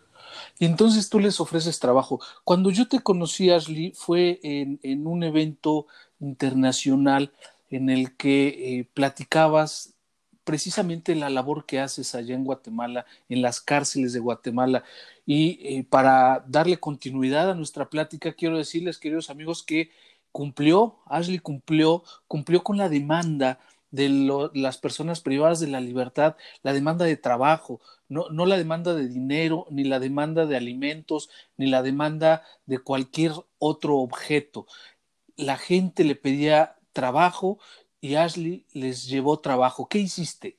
Y 0.62 0.66
entonces 0.66 1.10
tú 1.10 1.20
les 1.20 1.40
ofreces 1.40 1.80
trabajo. 1.80 2.20
Cuando 2.44 2.70
yo 2.70 2.88
te 2.88 3.00
conocí, 3.00 3.50
Ashley, 3.50 3.94
fue 3.96 4.40
en, 4.44 5.08
un 5.08 5.24
evento 5.24 5.88
internacional 6.20 7.34
en 7.72 7.90
el 7.90 8.16
que 8.16 8.50
eh, 8.78 8.88
platicabas 8.94 9.96
precisamente 10.44 11.16
la 11.16 11.32
labor 11.32 11.66
que 11.66 11.80
haces 11.80 12.14
allá 12.14 12.36
en 12.36 12.44
Guatemala, 12.44 13.08
en 13.28 13.42
las 13.42 13.60
cárceles 13.60 14.14
de 14.14 14.20
Guatemala. 14.20 14.84
Y 15.26 15.58
eh, 15.64 15.84
para 15.84 16.46
darle 16.48 16.78
continuidad 16.78 17.50
a 17.50 17.56
nuestra 17.56 17.90
plática, 17.90 18.34
quiero 18.34 18.60
decirles, 18.60 19.00
queridos 19.00 19.32
amigos, 19.32 19.64
que 19.64 19.90
cumplió, 20.32 21.00
Ashley 21.08 21.40
cumplió, 21.40 22.04
cumplió 22.28 22.64
con 22.64 22.78
la 22.78 22.88
demanda 22.88 23.60
de 23.92 24.50
las 24.54 24.78
personas 24.78 25.22
privadas 25.22 25.60
de 25.60 25.68
la 25.68 25.82
libertad, 25.82 26.36
la 26.64 26.74
demanda 26.74 27.06
de 27.06 27.18
trabajo, 27.18 27.82
no, 28.08 28.30
no 28.30 28.46
la 28.46 28.58
demanda 28.58 28.96
de 28.96 29.08
dinero, 29.08 29.68
ni 29.70 29.84
la 29.84 30.00
demanda 30.00 30.46
de 30.46 30.58
alimentos, 30.58 31.30
ni 31.58 31.68
la 31.68 31.84
demanda 31.84 32.44
de 32.66 32.80
cualquier 32.80 33.34
otro 33.60 33.98
objeto. 33.98 34.66
La 35.36 35.58
gente 35.58 36.04
le 36.04 36.16
pedía 36.16 36.78
trabajo 36.94 37.60
y 38.00 38.16
Ashley 38.16 38.66
les 38.74 39.08
llevó 39.08 39.40
trabajo. 39.40 39.88
¿Qué 39.88 40.00
hiciste? 40.00 40.58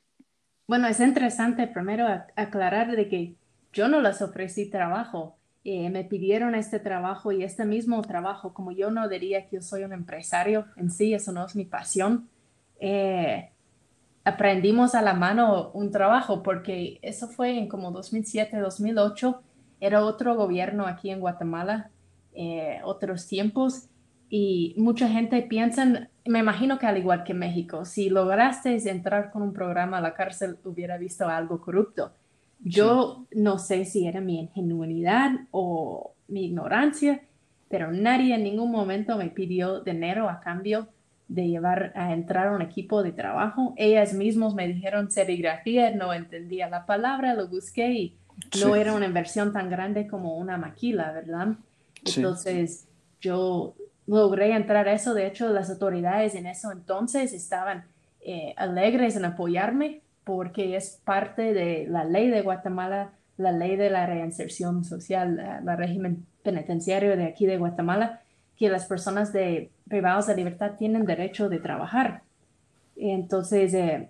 Bueno, 0.68 0.86
es 0.88 1.00
interesante 1.00 1.66
primero 1.66 2.06
aclarar 2.36 2.96
de 2.96 3.08
que 3.08 3.34
yo 3.72 3.88
no 3.88 4.00
les 4.00 4.22
ofrecí 4.22 4.70
trabajo. 4.70 5.36
Eh, 5.64 5.90
me 5.90 6.04
pidieron 6.04 6.54
este 6.54 6.80
trabajo 6.80 7.32
y 7.32 7.44
este 7.44 7.64
mismo 7.64 8.00
trabajo, 8.02 8.52
como 8.52 8.72
yo 8.72 8.90
no 8.90 9.08
diría 9.08 9.46
que 9.46 9.56
yo 9.56 9.62
soy 9.62 9.84
un 9.84 9.92
empresario 9.92 10.66
en 10.76 10.90
sí, 10.90 11.14
eso 11.14 11.32
no 11.32 11.46
es 11.46 11.54
mi 11.54 11.64
pasión. 11.64 12.28
Eh, 12.84 13.48
aprendimos 14.24 14.96
a 14.96 15.02
la 15.02 15.14
mano 15.14 15.70
un 15.72 15.92
trabajo 15.92 16.42
porque 16.42 16.98
eso 17.02 17.28
fue 17.28 17.56
en 17.56 17.68
como 17.68 17.92
2007, 17.92 18.58
2008, 18.58 19.40
era 19.78 20.04
otro 20.04 20.34
gobierno 20.34 20.88
aquí 20.88 21.10
en 21.10 21.20
Guatemala, 21.20 21.90
eh, 22.34 22.80
otros 22.82 23.28
tiempos 23.28 23.88
y 24.28 24.74
mucha 24.76 25.08
gente 25.08 25.42
piensa, 25.42 26.08
me 26.26 26.40
imagino 26.40 26.80
que 26.80 26.86
al 26.86 26.98
igual 26.98 27.22
que 27.22 27.34
México, 27.34 27.84
si 27.84 28.10
lograste 28.10 28.76
entrar 28.90 29.30
con 29.30 29.42
un 29.42 29.52
programa 29.52 29.98
a 29.98 30.00
la 30.00 30.14
cárcel, 30.14 30.58
hubiera 30.64 30.98
visto 30.98 31.28
algo 31.28 31.60
corrupto. 31.60 32.10
Yo 32.64 33.26
no 33.32 33.58
sé 33.58 33.84
si 33.84 34.08
era 34.08 34.20
mi 34.20 34.40
ingenuidad 34.40 35.30
o 35.52 36.14
mi 36.26 36.46
ignorancia, 36.46 37.22
pero 37.68 37.92
nadie 37.92 38.34
en 38.34 38.42
ningún 38.42 38.72
momento 38.72 39.16
me 39.16 39.28
pidió 39.28 39.80
dinero 39.82 40.28
a 40.28 40.40
cambio 40.40 40.88
de 41.34 41.48
llevar 41.48 41.92
a 41.94 42.12
entrar 42.12 42.48
a 42.48 42.52
un 42.52 42.62
equipo 42.62 43.02
de 43.02 43.12
trabajo. 43.12 43.74
Ellas 43.76 44.12
mismas 44.12 44.54
me 44.54 44.68
dijeron 44.68 45.10
serigrafía, 45.10 45.90
no 45.90 46.12
entendía 46.12 46.68
la 46.68 46.84
palabra, 46.84 47.34
lo 47.34 47.48
busqué 47.48 47.92
y 47.92 48.16
no 48.60 48.76
era 48.76 48.92
una 48.92 49.06
inversión 49.06 49.52
tan 49.52 49.70
grande 49.70 50.06
como 50.06 50.36
una 50.36 50.58
maquila, 50.58 51.12
¿verdad? 51.12 51.56
Entonces, 52.04 52.88
yo 53.20 53.74
logré 54.06 54.54
entrar 54.54 54.88
a 54.88 54.92
eso. 54.92 55.14
De 55.14 55.26
hecho, 55.26 55.48
las 55.48 55.70
autoridades 55.70 56.34
en 56.34 56.46
eso 56.46 56.70
entonces 56.70 57.32
estaban 57.32 57.84
eh, 58.20 58.52
alegres 58.56 59.16
en 59.16 59.24
apoyarme 59.24 60.02
porque 60.24 60.76
es 60.76 61.00
parte 61.04 61.52
de 61.54 61.86
la 61.88 62.04
ley 62.04 62.28
de 62.28 62.42
Guatemala, 62.42 63.12
la 63.36 63.52
ley 63.52 63.76
de 63.76 63.90
la 63.90 64.06
reinserción 64.06 64.84
social, 64.84 65.38
el 65.66 65.76
régimen 65.76 66.26
penitenciario 66.42 67.16
de 67.16 67.24
aquí 67.24 67.46
de 67.46 67.58
Guatemala, 67.58 68.20
que 68.58 68.68
las 68.68 68.86
personas 68.86 69.32
de 69.32 69.70
privados 69.88 70.26
de 70.26 70.36
libertad 70.36 70.72
tienen 70.78 71.04
derecho 71.04 71.48
de 71.48 71.58
trabajar. 71.58 72.22
Entonces, 72.96 73.74
eh, 73.74 74.08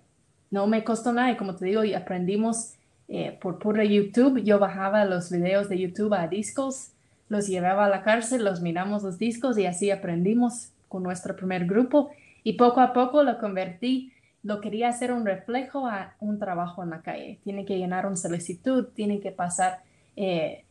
no 0.51 0.67
me 0.67 0.83
costó 0.83 1.13
nada 1.13 1.31
y 1.31 1.37
como 1.37 1.55
te 1.55 1.65
digo, 1.65 1.81
aprendimos 1.97 2.73
eh, 3.07 3.37
por 3.41 3.59
puro 3.59 3.83
YouTube. 3.83 4.43
Yo 4.43 4.59
bajaba 4.59 5.05
los 5.05 5.31
videos 5.31 5.69
de 5.69 5.79
YouTube 5.79 6.13
a 6.13 6.27
discos 6.27 6.93
los 7.33 7.47
llevaba 7.47 7.85
a 7.85 7.89
la 7.89 8.03
cárcel, 8.03 8.43
los 8.43 8.61
miramos 8.61 9.03
los 9.03 9.17
discos 9.17 9.57
y 9.57 9.65
así 9.65 9.91
aprendimos 9.91 10.69
con 10.87 11.03
nuestro 11.03 11.35
primer 11.35 11.65
grupo 11.65 12.11
y 12.43 12.53
poco 12.53 12.79
a 12.79 12.93
poco 12.93 13.23
lo 13.23 13.39
convertí, 13.39 14.13
lo 14.43 14.61
quería 14.61 14.89
hacer 14.89 15.11
un 15.11 15.25
reflejo 15.25 15.87
a 15.87 16.13
un 16.19 16.37
trabajo 16.37 16.83
en 16.83 16.91
la 16.91 17.01
calle. 17.01 17.39
Tiene 17.43 17.65
que 17.65 17.77
llenar 17.77 18.05
una 18.05 18.17
solicitud, 18.17 18.87
tiene 18.93 19.19
que 19.19 19.31
pasar 19.31 19.79
eh, 20.15 20.63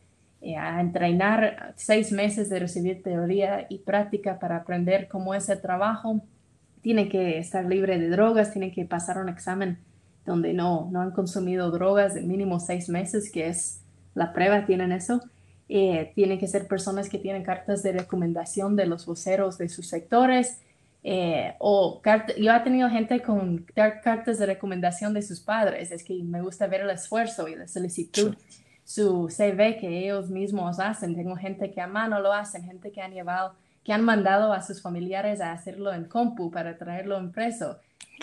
a 0.57 0.81
entrenar 0.81 1.73
seis 1.77 2.11
meses 2.11 2.49
de 2.49 2.59
recibir 2.59 3.01
teoría 3.01 3.65
y 3.69 3.79
práctica 3.79 4.39
para 4.39 4.57
aprender 4.57 5.07
cómo 5.07 5.33
es 5.33 5.47
el 5.49 5.61
trabajo. 5.61 6.21
Tiene 6.81 7.07
que 7.07 7.37
estar 7.37 7.65
libre 7.65 7.97
de 7.97 8.09
drogas, 8.09 8.51
tiene 8.51 8.71
que 8.71 8.85
pasar 8.85 9.17
un 9.17 9.29
examen 9.29 9.79
donde 10.25 10.53
no, 10.53 10.89
no 10.91 11.01
han 11.01 11.11
consumido 11.11 11.71
drogas 11.71 12.13
de 12.13 12.21
mínimo 12.21 12.59
seis 12.59 12.89
meses, 12.89 13.31
que 13.31 13.47
es 13.47 13.81
la 14.13 14.33
prueba, 14.33 14.65
tienen 14.65 14.91
eso. 14.91 15.21
Eh, 15.69 16.11
tienen 16.13 16.39
que 16.39 16.47
ser 16.47 16.67
personas 16.67 17.09
que 17.09 17.17
tienen 17.17 17.43
cartas 17.43 17.83
de 17.83 17.93
recomendación 17.93 18.75
de 18.75 18.85
los 18.85 19.05
voceros 19.05 19.57
de 19.57 19.69
sus 19.69 19.87
sectores. 19.87 20.59
Eh, 21.03 21.55
o 21.59 22.01
yo 22.37 22.53
he 22.53 22.59
tenido 22.61 22.89
gente 22.89 23.21
con 23.21 23.65
cartas 24.03 24.39
de 24.39 24.45
recomendación 24.45 25.13
de 25.13 25.21
sus 25.21 25.39
padres. 25.39 25.91
Es 25.91 26.03
que 26.03 26.21
me 26.23 26.41
gusta 26.41 26.67
ver 26.67 26.81
el 26.81 26.89
esfuerzo 26.89 27.47
y 27.47 27.55
la 27.55 27.67
solicitud, 27.67 28.35
su 28.93 29.27
CV 29.27 29.77
que 29.77 30.03
ellos 30.03 30.29
mismos 30.29 30.79
hacen. 30.79 31.15
Tengo 31.15 31.35
gente 31.35 31.71
que 31.71 31.81
a 31.81 31.87
mano 31.87 32.19
lo 32.19 32.31
hacen, 32.31 32.63
gente 32.63 32.91
que 32.91 33.01
han 33.01 33.11
llevado, 33.11 33.55
que 33.83 33.91
han 33.91 34.03
mandado 34.03 34.53
a 34.53 34.61
sus 34.61 34.83
familiares 34.83 35.41
a 35.41 35.51
hacerlo 35.51 35.91
en 35.91 36.05
compu 36.05 36.51
para 36.51 36.77
traerlo 36.77 37.19
impreso. 37.19 37.77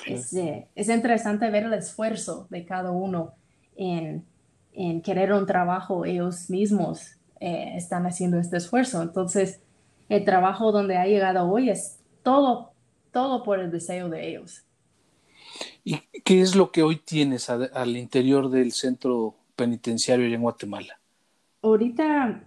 Es, 0.07 0.33
eh, 0.35 0.69
es 0.77 0.89
interesante 0.89 1.51
ver 1.51 1.65
el 1.65 1.75
esfuerzo 1.75 2.47
de 2.51 2.65
cada 2.65 2.93
uno 2.93 3.33
en, 3.75 4.25
en 4.73 5.03
querer 5.03 5.33
un 5.33 5.45
trabajo 5.45 6.05
ellos 6.05 6.49
mismos 6.51 7.17
eh, 7.41 7.73
están 7.75 8.07
haciendo 8.07 8.39
este 8.39 8.59
esfuerzo. 8.59 9.03
Entonces, 9.03 9.61
el 10.09 10.25
trabajo 10.25 10.71
donde 10.71 10.99
ha 10.99 11.07
llegado 11.07 11.51
hoy 11.51 11.69
es 11.69 11.99
todo, 12.23 12.71
todo 13.11 13.43
por 13.43 13.59
el 13.59 13.73
deseo 13.73 14.09
de 14.09 14.29
ellos. 14.29 14.63
¿Y 15.83 15.97
qué 16.25 16.41
es 16.41 16.55
lo 16.55 16.71
que 16.71 16.85
hoy 16.85 16.95
tienes 16.95 17.51
al 17.51 17.97
interior 17.97 18.51
del 18.51 18.71
centro 18.71 19.40
penitenciario 19.61 20.25
en 20.27 20.41
Guatemala? 20.41 20.99
Ahorita 21.61 22.43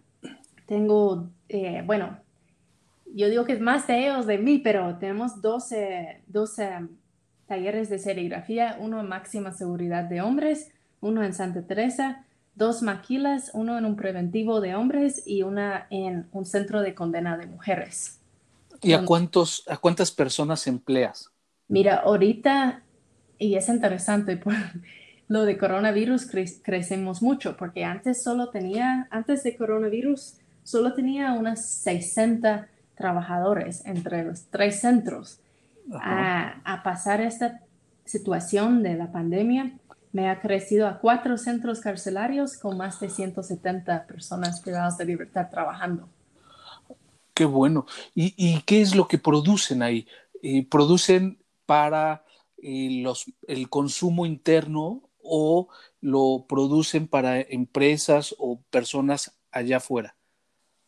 tengo, 0.65 1.29
eh, 1.48 1.84
bueno, 1.86 2.17
yo 3.13 3.29
digo 3.29 3.46
que 3.46 3.53
es 3.53 3.62
más 3.62 3.86
de 3.86 4.08
ellos 4.08 4.25
de 4.25 4.39
mí, 4.39 4.58
pero 4.58 4.98
tenemos 4.98 5.39
12, 5.43 6.24
12 6.25 6.88
talleres 7.46 7.91
de 7.91 8.00
serigrafía, 8.00 8.77
uno 8.79 9.00
en 9.00 9.08
máxima 9.08 9.51
seguridad 9.51 10.05
de 10.05 10.22
hombres, 10.22 10.72
uno 11.01 11.24
en 11.24 11.36
Santa 11.36 11.62
Teresa, 11.67 12.25
dos 12.55 12.82
maquilas, 12.82 13.51
uno 13.53 13.77
en 13.77 13.86
un 13.86 13.96
preventivo 13.96 14.60
de 14.60 14.74
hombres 14.74 15.22
y 15.27 15.43
una 15.43 15.86
en 15.91 16.27
un 16.32 16.46
centro 16.46 16.82
de 16.82 16.96
condena 16.96 17.38
de 17.38 17.46
mujeres. 17.46 18.20
¿Y 18.82 18.93
a, 18.93 19.05
cuántos, 19.05 19.63
a 19.67 19.77
cuántas 19.77 20.12
personas 20.12 20.65
empleas? 20.65 21.29
Mira, 21.67 21.98
ahorita, 21.98 22.82
y 23.38 23.53
es 23.53 23.70
interesante, 23.70 24.41
lo 25.27 25.46
de 25.46 25.58
coronavirus 25.58 26.27
crecemos 26.63 27.22
mucho, 27.22 27.56
porque 27.58 27.86
antes 27.86 28.24
solo 28.24 28.50
tenía, 28.50 29.08
antes 29.10 29.44
de 29.44 29.56
coronavirus, 29.56 30.36
solo 30.63 30.94
tenía 30.94 31.34
unas 31.34 31.65
60 31.65 32.68
trabajadores 32.96 33.86
entre 33.86 34.24
los 34.24 34.46
tres 34.46 34.80
centros. 34.80 35.39
a, 36.00 36.82
pasar 36.84 37.20
esta 37.22 37.62
situación 38.06 38.84
de 38.84 38.96
la 38.96 39.12
pandemia, 39.12 39.74
me 40.13 40.30
ha 40.30 40.39
crecido 40.39 40.88
a 40.88 41.00
cuatro 41.00 41.38
centros 41.38 41.82
carcelarios 41.82 42.58
con 42.58 42.77
más 42.77 43.00
de 43.00 43.10
170 43.10 44.06
personas 44.06 44.62
privadas 44.62 44.98
de 44.98 45.06
libertad 45.06 45.50
trabajando. 45.50 46.08
Qué 47.34 47.46
bueno. 47.46 47.88
¿Y, 48.13 48.62
qué 48.62 48.82
es 48.82 48.96
lo 48.96 49.08
que 49.08 49.18
producen 49.18 49.82
ahí? 49.82 50.08
Eh, 50.44 50.65
¿Producen 50.70 51.39
para 51.65 52.24
eh, 52.62 53.01
los, 53.01 53.25
el 53.48 53.70
consumo 53.70 54.25
interno 54.25 55.01
o 55.24 55.70
lo 56.01 56.46
producen 56.48 57.08
para 57.08 57.39
empresas 57.42 58.36
o 58.38 58.60
personas 58.70 59.38
allá 59.51 59.77
afuera? 59.77 60.15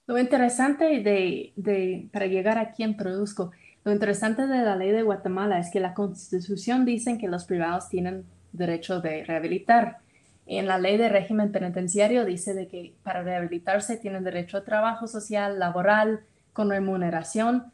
Lo 0.08 0.20
interesante 0.20 0.86
de, 1.01 2.10
para 2.13 2.27
llegar 2.27 2.58
a 2.58 2.72
quién 2.72 2.96
produzco, 2.96 3.51
lo 3.84 3.92
interesante 3.92 4.48
de 4.48 4.63
la 4.63 4.75
ley 4.75 4.92
de 4.92 5.04
Guatemala 5.04 5.60
es 5.60 5.72
que 5.72 5.80
la 5.80 5.94
constitución 5.94 6.86
dice 6.86 7.18
que 7.18 7.27
los 7.27 7.46
privados 7.46 7.89
tienen 7.89 8.25
derecho 8.51 9.00
de 9.00 9.24
rehabilitar. 9.24 10.00
En 10.48 10.68
la 10.68 10.77
ley 10.77 10.98
de 10.98 11.10
régimen 11.10 11.51
penitenciario 11.51 12.25
dice 12.25 12.54
de 12.54 12.68
que 12.68 12.94
para 13.04 13.24
rehabilitarse 13.24 13.98
tienen 13.98 14.24
derecho 14.24 14.58
a 14.58 14.63
trabajo 14.63 15.08
social, 15.08 15.60
laboral, 15.60 16.22
con 16.54 16.70
remuneración, 16.70 17.72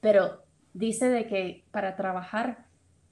pero 0.00 0.42
dice 0.74 1.08
de 1.08 1.26
que 1.26 1.64
para 1.70 1.96
trabajar, 1.96 2.66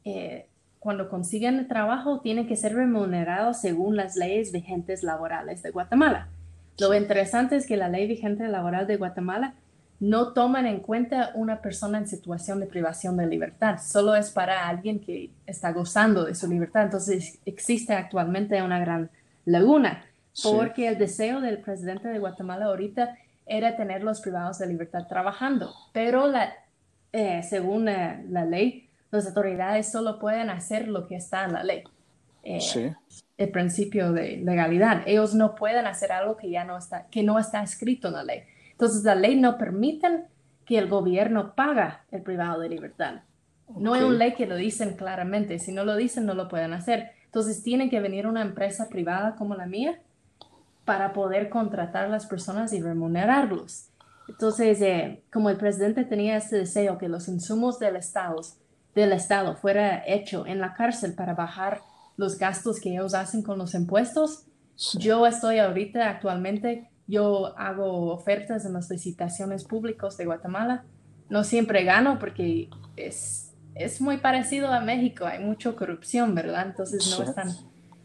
eh, 0.05 0.49
cuando 0.87 1.09
consiguen 1.09 1.67
trabajo, 1.67 2.21
tienen 2.21 2.47
que 2.47 2.55
ser 2.55 2.73
remunerados 2.73 3.61
según 3.61 3.97
las 3.97 4.15
leyes 4.15 4.53
vigentes 4.53 5.03
laborales 5.03 5.61
de 5.65 5.73
Guatemala. 5.73 6.29
Lo 6.79 6.95
interesante 6.95 7.57
es 7.57 7.67
que 7.67 7.77
la 7.77 7.89
ley 7.89 8.07
vigente 8.07 8.47
laboral 8.47 8.87
de 8.87 8.97
Guatemala 8.97 9.55
no 9.99 10.33
toman 10.33 10.65
en 10.65 10.79
cuenta 10.79 11.33
una 11.35 11.61
persona 11.61 11.99
en 11.99 12.07
situación 12.07 12.61
de 12.61 12.67
privación 12.67 13.17
de 13.17 13.27
libertad, 13.27 13.81
solo 13.83 14.15
es 14.15 14.31
para 14.31 14.69
alguien 14.69 15.01
que 15.01 15.33
está 15.45 15.73
gozando 15.73 16.25
de 16.25 16.37
su 16.37 16.47
libertad. 16.47 16.85
Entonces 16.85 17.41
existe 17.45 17.93
actualmente 17.93 18.63
una 18.63 18.79
gran 18.79 19.11
laguna, 19.45 20.05
porque 20.45 20.87
el 20.87 20.99
deseo 20.99 21.41
del 21.41 21.59
presidente 21.59 22.07
de 22.07 22.21
Guatemala 22.21 22.67
ahorita 22.67 23.19
era 23.45 23.77
tener 23.77 24.05
los 24.05 24.21
privados 24.21 24.61
de 24.61 24.69
libertad 24.69 25.09
trabajando, 25.09 25.75
pero 25.93 26.29
la, 26.29 26.53
eh, 27.13 27.43
según 27.43 27.89
eh, 27.89 28.25
la 28.29 28.45
ley, 28.45 28.86
las 29.17 29.27
autoridades 29.29 29.91
solo 29.91 30.19
pueden 30.19 30.51
hacer 30.51 30.89
lo 30.89 31.07
que 31.07 31.17
está 31.17 31.45
en 31.45 31.53
la 31.53 31.65
ley. 31.65 31.85
Eh, 32.43 32.95
el 33.39 33.51
principio 33.51 34.13
de 34.13 34.37
legalidad. 34.37 35.03
Ellos 35.07 35.35
no 35.35 35.57
pueden 35.57 35.87
hacer 35.87 36.13
algo 36.13 36.37
que 36.37 36.49
ya 36.49 36.65
no 36.65 36.79
está, 36.79 37.07
que 37.11 37.23
no 37.23 37.39
está 37.39 37.63
escrito 37.63 38.09
en 38.09 38.15
la 38.15 38.23
ley. 38.23 38.43
Entonces, 38.71 39.03
la 39.03 39.15
ley 39.15 39.37
no 39.37 39.59
permite 39.59 40.25
que 40.65 40.79
el 40.79 40.89
gobierno 40.89 41.55
paga 41.55 42.05
el 42.13 42.23
privado 42.23 42.61
de 42.61 42.69
libertad. 42.69 43.23
No 43.77 43.95
hay 43.95 44.03
una 44.05 44.17
ley 44.17 44.35
que 44.35 44.47
lo 44.47 44.55
dicen 44.55 44.97
claramente. 44.97 45.59
Si 45.59 45.73
no 45.73 45.85
lo 45.85 45.97
dicen, 45.97 46.25
no 46.25 46.35
lo 46.35 46.47
pueden 46.49 46.73
hacer. 46.73 47.11
Entonces, 47.25 47.63
tiene 47.63 47.91
que 47.91 48.01
venir 48.01 48.27
una 48.27 48.43
empresa 48.43 48.89
privada 48.89 49.35
como 49.35 49.57
la 49.57 49.67
mía 49.67 50.01
para 50.85 51.13
poder 51.13 51.49
contratar 51.49 52.05
a 52.05 52.09
las 52.09 52.27
personas 52.27 52.73
y 52.73 52.81
remunerarlos. 52.81 53.89
Entonces, 54.29 54.81
eh, 54.83 55.23
como 55.33 55.51
el 55.51 55.57
presidente 55.57 56.05
tenía 56.05 56.37
este 56.37 56.57
deseo 56.57 56.99
que 56.99 57.09
los 57.09 57.29
insumos 57.29 57.79
del 57.79 57.97
Estado, 57.97 58.41
del 58.97 59.13
Estado 59.13 59.55
fuera 59.55 60.03
hecho 60.05 60.45
en 60.47 60.59
la 60.59 60.75
cárcel 60.75 61.15
para 61.15 61.35
bajar 61.35 61.83
los 62.17 62.39
gastos 62.39 62.81
que 62.81 62.91
ellos 62.91 63.15
hacen 63.15 63.43
con 63.43 63.59
los 63.59 63.75
impuestos, 63.75 64.47
yo 64.99 65.27
estoy 65.27 65.59
ahorita 65.59 66.09
actualmente 66.09 66.89
yo 67.07 67.57
hago 67.57 68.13
ofertas 68.13 68.65
en 68.65 68.73
las 68.73 68.91
licitaciones 68.91 69.65
públicas 69.65 70.17
de 70.17 70.25
Guatemala. 70.25 70.85
No 71.29 71.45
siempre 71.45 71.85
gano 71.85 72.19
porque 72.19 72.69
es, 72.97 73.53
es 73.75 74.01
muy 74.01 74.17
parecido 74.17 74.73
a 74.73 74.81
México, 74.81 75.25
hay 75.25 75.39
mucha 75.39 75.73
corrupción, 75.73 76.35
¿verdad? 76.35 76.67
Entonces 76.67 77.17
no 77.17 77.25
es 77.25 77.35
tan, 77.35 77.49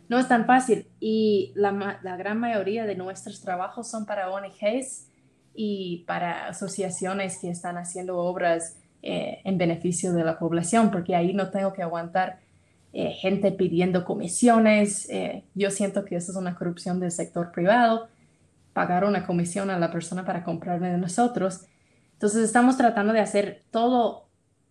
no 0.07 0.19
es 0.19 0.27
tan 0.27 0.45
fácil. 0.45 0.88
Y 1.00 1.51
la, 1.55 2.00
la 2.03 2.15
gran 2.15 2.39
mayoría 2.39 2.86
de 2.86 2.95
nuestros 2.95 3.41
trabajos 3.41 3.89
son 3.89 4.06
para 4.06 4.30
ONGs 4.30 5.08
y 5.56 6.04
para 6.06 6.47
asociaciones 6.47 7.39
que 7.39 7.49
están 7.49 7.77
haciendo 7.77 8.17
obras 8.17 8.77
eh, 9.04 9.42
en 9.44 9.58
beneficio 9.58 10.14
de 10.14 10.24
la 10.24 10.38
población, 10.40 10.92
porque 10.92 11.16
ahí 11.16 11.34
no 11.34 11.50
tengo 11.50 11.74
que 11.74 11.82
aguantar 11.82 12.40
eh, 12.94 13.12
gente 13.12 13.52
pidiendo 13.52 14.06
comisiones. 14.06 15.10
Eh, 15.10 15.44
yo 15.56 15.72
siento 15.72 16.06
que 16.06 16.16
eso 16.16 16.32
es 16.32 16.38
una 16.38 16.56
corrupción 16.56 17.00
del 17.00 17.12
sector 17.12 17.52
privado 17.52 18.10
pagar 18.74 19.04
una 19.04 19.26
comisión 19.26 19.70
a 19.70 19.80
la 19.80 19.92
persona 19.92 20.26
para 20.26 20.44
comprarme 20.44 20.90
de 20.90 20.98
nosotros. 20.98 21.66
Entonces 22.14 22.44
estamos 22.44 22.78
tratando 22.78 23.14
de 23.14 23.20
hacer 23.20 23.64
todo 23.72 24.28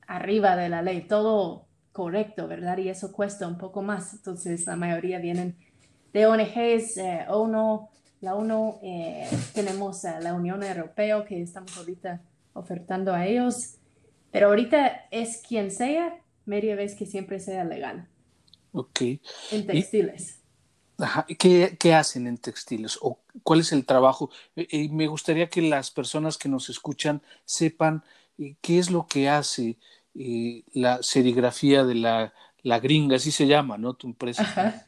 arriba 0.06 0.56
de 0.56 0.68
la 0.68 0.82
ley, 0.82 1.02
todo 1.02 1.66
correcto, 1.92 2.48
¿verdad? 2.48 2.78
Y 2.78 2.88
eso 2.88 3.12
cuesta 3.12 3.46
un 3.46 3.58
poco 3.58 3.82
más. 3.82 4.12
Entonces 4.14 4.66
la 4.66 4.76
mayoría 4.76 5.18
vienen 5.18 5.56
de 6.12 6.26
ONGs, 6.26 6.96
eh, 6.96 7.26
ONU, 7.28 7.88
la 8.20 8.34
ONU, 8.34 8.78
eh, 8.82 9.28
tenemos 9.54 10.04
a 10.04 10.20
la 10.20 10.34
Unión 10.34 10.62
Europea 10.62 11.24
que 11.24 11.40
estamos 11.40 11.76
ahorita 11.76 12.20
ofertando 12.52 13.14
a 13.14 13.26
ellos, 13.26 13.76
pero 14.30 14.48
ahorita 14.48 15.08
es 15.10 15.42
quien 15.46 15.70
sea, 15.70 16.18
media 16.44 16.76
vez 16.76 16.94
que 16.94 17.06
siempre 17.06 17.40
sea 17.40 17.64
legal. 17.64 18.08
Ok. 18.72 19.00
En 19.50 19.66
textiles. 19.66 20.40
¿Qué, 21.38 21.94
hacen 21.94 22.26
en 22.26 22.36
textiles 22.36 22.98
o 23.00 23.20
cuál 23.42 23.60
es 23.60 23.72
el 23.72 23.86
trabajo? 23.86 24.30
Eh, 24.54 24.68
eh, 24.70 24.88
me 24.90 25.06
gustaría 25.06 25.48
que 25.48 25.62
las 25.62 25.90
personas 25.90 26.36
que 26.36 26.48
nos 26.48 26.68
escuchan 26.68 27.22
sepan 27.44 28.04
eh, 28.38 28.56
qué 28.60 28.78
es 28.78 28.90
lo 28.90 29.06
que 29.06 29.28
hace 29.28 29.78
la 30.12 31.02
serigrafía 31.02 31.84
de 31.84 31.94
la, 31.94 32.34
la, 32.62 32.80
gringa, 32.80 33.16
así 33.16 33.30
se 33.30 33.46
llama, 33.46 33.78
¿no? 33.78 33.94
Tu 33.94 34.08
empresa. 34.08 34.84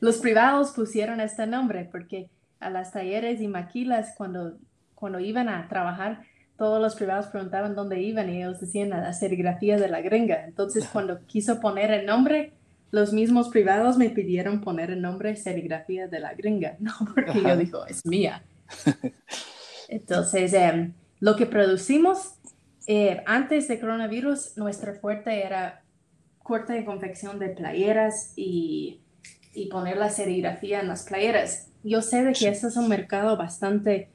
Los 0.00 0.18
privados 0.18 0.72
pusieron 0.72 1.20
este 1.20 1.46
nombre 1.46 1.88
porque 1.90 2.28
a 2.60 2.70
las 2.70 2.92
talleres 2.92 3.40
y 3.40 3.48
maquilas 3.48 4.14
cuando, 4.16 4.58
cuando 4.94 5.18
iban 5.20 5.48
a 5.48 5.66
trabajar, 5.68 6.22
todos 6.58 6.82
los 6.82 6.96
privados 6.96 7.28
preguntaban 7.28 7.76
dónde 7.76 8.02
iban 8.02 8.28
y 8.28 8.38
ellos 8.38 8.60
decían 8.60 8.92
a 8.92 9.00
la 9.00 9.12
serigrafía 9.12 9.78
de 9.78 9.88
la 9.88 10.02
gringa. 10.02 10.44
Entonces, 10.44 10.86
cuando 10.92 11.24
quiso 11.26 11.60
poner 11.60 11.92
el 11.92 12.04
nombre, 12.04 12.52
los 12.90 13.12
mismos 13.12 13.48
privados 13.48 13.96
me 13.96 14.10
pidieron 14.10 14.60
poner 14.60 14.90
el 14.90 15.00
nombre 15.00 15.36
serigrafía 15.36 16.08
de 16.08 16.20
la 16.20 16.34
gringa, 16.34 16.76
no 16.80 16.92
porque 17.14 17.40
yo 17.40 17.56
digo, 17.56 17.86
es 17.86 18.04
mía. 18.04 18.42
Entonces, 19.88 20.52
em, 20.52 20.92
lo 21.20 21.36
que 21.36 21.46
producimos 21.46 22.34
eh, 22.86 23.22
antes 23.24 23.68
de 23.68 23.78
coronavirus, 23.78 24.56
nuestra 24.56 24.94
fuerte 24.94 25.44
era 25.44 25.82
corte 26.42 26.72
de 26.72 26.84
confección 26.84 27.38
de 27.38 27.50
playeras 27.50 28.32
y, 28.34 29.00
y, 29.54 29.68
poner 29.68 29.98
la 29.98 30.08
serigrafía 30.08 30.80
en 30.80 30.88
las 30.88 31.04
playeras. 31.04 31.68
Yo 31.84 32.00
sé 32.00 32.24
de 32.24 32.32
que 32.32 32.48
este 32.48 32.66
es 32.66 32.76
un 32.76 32.88
mercado 32.88 33.36
bastante, 33.36 34.08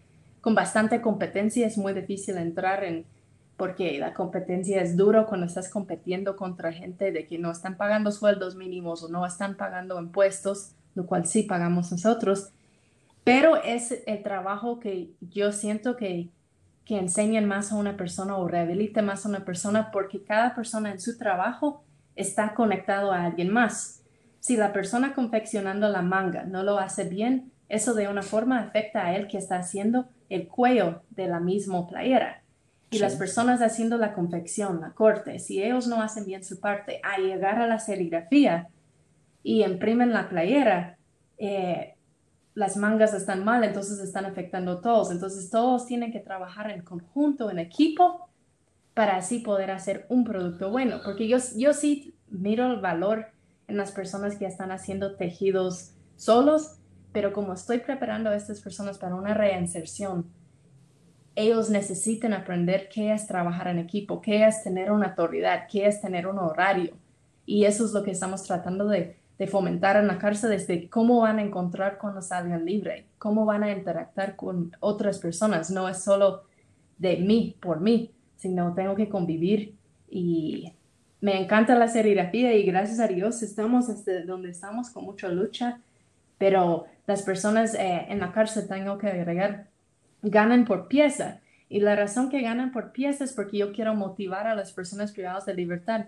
con 0.44 0.56
bastante 0.56 1.00
competencia, 1.00 1.66
es 1.66 1.78
muy 1.78 1.94
difícil 1.94 2.36
entrar 2.36 2.84
en, 2.84 3.06
porque 3.56 3.98
la 3.98 4.14
competencia 4.14 4.82
es 4.82 4.98
duro 4.98 5.26
cuando 5.26 5.46
estás 5.46 5.70
compitiendo 5.70 6.36
contra 6.36 6.74
gente 6.74 7.14
de 7.14 7.26
que 7.26 7.40
no 7.40 7.50
están 7.50 7.78
pagando 7.78 8.12
sueldos 8.12 8.58
mínimos 8.58 9.02
o 9.04 9.08
no 9.08 9.26
están 9.26 9.56
pagando 9.56 9.98
impuestos, 9.98 10.72
lo 10.96 11.06
cual 11.06 11.26
sí 11.28 11.44
pagamos 11.44 11.94
nosotros, 11.94 12.50
pero 13.24 13.56
es 13.56 14.04
el 14.06 14.22
trabajo 14.22 14.82
que 14.82 15.12
yo 15.22 15.54
siento 15.54 15.96
que, 15.96 16.28
que 16.84 16.98
enseñan 16.98 17.46
más 17.46 17.72
a 17.72 17.76
una 17.76 17.96
persona 17.96 18.36
o 18.36 18.46
rehabilita 18.46 19.02
más 19.02 19.26
a 19.26 19.30
una 19.30 19.46
persona 19.46 19.92
porque 19.92 20.26
cada 20.26 20.56
persona 20.56 20.92
en 20.92 21.00
su 21.00 21.18
trabajo 21.18 21.86
está 22.18 22.54
conectado 22.54 23.14
a 23.14 23.24
alguien 23.24 23.50
más. 23.50 24.02
Si 24.42 24.58
la 24.58 24.74
persona 24.74 25.14
confeccionando 25.14 25.88
la 25.88 26.02
manga 26.02 26.44
no 26.44 26.64
lo 26.64 26.80
hace 26.80 27.06
bien, 27.06 27.54
eso 27.70 27.94
de 27.94 28.10
una 28.10 28.24
forma 28.24 28.60
afecta 28.60 29.06
a 29.06 29.16
él 29.16 29.28
que 29.28 29.38
está 29.38 29.56
haciendo 29.56 30.10
el 30.34 30.48
cuello 30.48 31.04
de 31.12 31.28
la 31.28 31.40
misma 31.40 31.88
playera 31.88 32.44
y 32.90 33.00
las 33.00 33.16
personas 33.16 33.62
haciendo 33.62 33.98
la 33.98 34.14
confección, 34.14 34.82
la 34.82 34.92
corte, 34.92 35.40
si 35.40 35.64
ellos 35.64 35.88
no 35.88 36.02
hacen 36.02 36.26
bien 36.26 36.44
su 36.44 36.60
parte, 36.60 37.02
a 37.04 37.20
llegar 37.20 37.60
a 37.60 37.68
la 37.68 37.80
serigrafía 37.80 38.68
y 39.42 39.64
imprimen 39.64 40.14
la 40.14 40.30
playera, 40.30 40.98
eh, 41.40 41.96
las 42.54 42.78
mangas 42.78 43.14
están 43.14 43.44
mal, 43.44 43.64
entonces 43.64 44.00
están 44.00 44.26
afectando 44.26 44.74
a 44.74 44.82
todos. 44.82 45.12
Entonces 45.12 45.50
todos 45.50 45.88
tienen 45.88 46.12
que 46.12 46.20
trabajar 46.20 46.70
en 46.70 46.84
conjunto, 46.84 47.50
en 47.50 47.58
equipo, 47.58 48.30
para 48.94 49.18
así 49.18 49.40
poder 49.40 49.72
hacer 49.72 50.06
un 50.10 50.24
producto 50.24 50.70
bueno. 50.70 51.02
Porque 51.04 51.28
yo, 51.28 51.38
yo 51.58 51.74
sí 51.74 52.14
miro 52.30 52.72
el 52.72 52.80
valor 52.80 53.28
en 53.68 53.78
las 53.78 53.92
personas 53.92 54.36
que 54.36 54.46
están 54.46 54.72
haciendo 54.72 55.16
tejidos 55.16 55.94
solos, 56.16 56.78
pero 57.14 57.32
como 57.32 57.54
estoy 57.54 57.80
preparando 57.80 58.30
a 58.30 58.36
estas 58.36 58.60
personas 58.60 58.98
para 58.98 59.16
una 59.16 59.34
reinserción, 59.34 60.26
ellos 61.36 61.70
necesitan 61.70 62.34
aprender 62.34 62.90
qué 62.94 63.14
es 63.14 63.28
trabajar 63.28 63.68
en 63.68 63.80
equipo, 63.80 64.22
qué 64.22 64.46
es 64.46 64.64
tener 64.64 64.92
una 64.92 65.10
autoridad, 65.10 65.68
qué 65.72 65.88
es 65.88 66.02
tener 66.02 66.28
un 66.28 66.40
horario. 66.40 66.96
Y 67.46 67.66
eso 67.66 67.86
es 67.86 67.94
lo 67.94 68.04
que 68.04 68.12
estamos 68.12 68.44
tratando 68.44 68.88
de, 68.88 69.18
fomentar 69.50 69.98
en 69.98 70.08
la 70.08 70.20
cárcel, 70.20 70.52
desde 70.52 70.90
cómo 70.90 71.20
van 71.20 71.38
a 71.38 71.44
encontrar 71.44 71.98
cuando 71.98 72.22
salgan 72.22 72.64
libre, 72.64 73.08
cómo 73.18 73.44
van 73.44 73.64
a 73.64 73.74
interactuar 73.74 74.38
con 74.38 74.72
otras 74.80 75.20
personas. 75.20 75.70
No 75.70 75.90
es 75.90 76.02
solo 76.02 76.44
de 76.98 77.18
mí 77.18 77.58
por 77.60 77.82
mí, 77.82 78.14
sino 78.38 78.74
tengo 78.74 78.96
que 78.96 79.10
convivir 79.10 79.76
y, 80.10 80.72
me 81.24 81.42
encanta 81.42 81.76
la 81.76 81.88
serigrafía 81.88 82.54
y 82.54 82.64
gracias 82.64 83.00
a 83.00 83.08
Dios 83.08 83.42
estamos 83.44 83.88
hasta 83.88 84.26
donde 84.26 84.50
estamos 84.50 84.90
con 84.90 85.06
mucha 85.06 85.30
lucha, 85.30 85.80
pero 86.38 86.86
las 87.08 87.22
personas 87.24 87.74
eh, 87.76 88.06
en 88.10 88.20
la 88.20 88.32
cárcel, 88.32 88.68
tengo 88.68 88.98
que 88.98 89.08
agregar, 89.08 89.68
ganan 90.22 90.66
por 90.66 90.88
pieza. 90.88 91.42
Y 91.70 91.80
la 91.80 91.96
razón 91.96 92.30
que 92.30 92.42
ganan 92.42 92.72
por 92.72 92.92
pieza 92.92 93.24
es 93.24 93.34
porque 93.34 93.58
yo 93.58 93.74
quiero 93.74 93.96
motivar 93.96 94.48
a 94.48 94.56
las 94.56 94.74
personas 94.74 95.12
privadas 95.12 95.46
de 95.46 95.56
libertad 95.56 96.06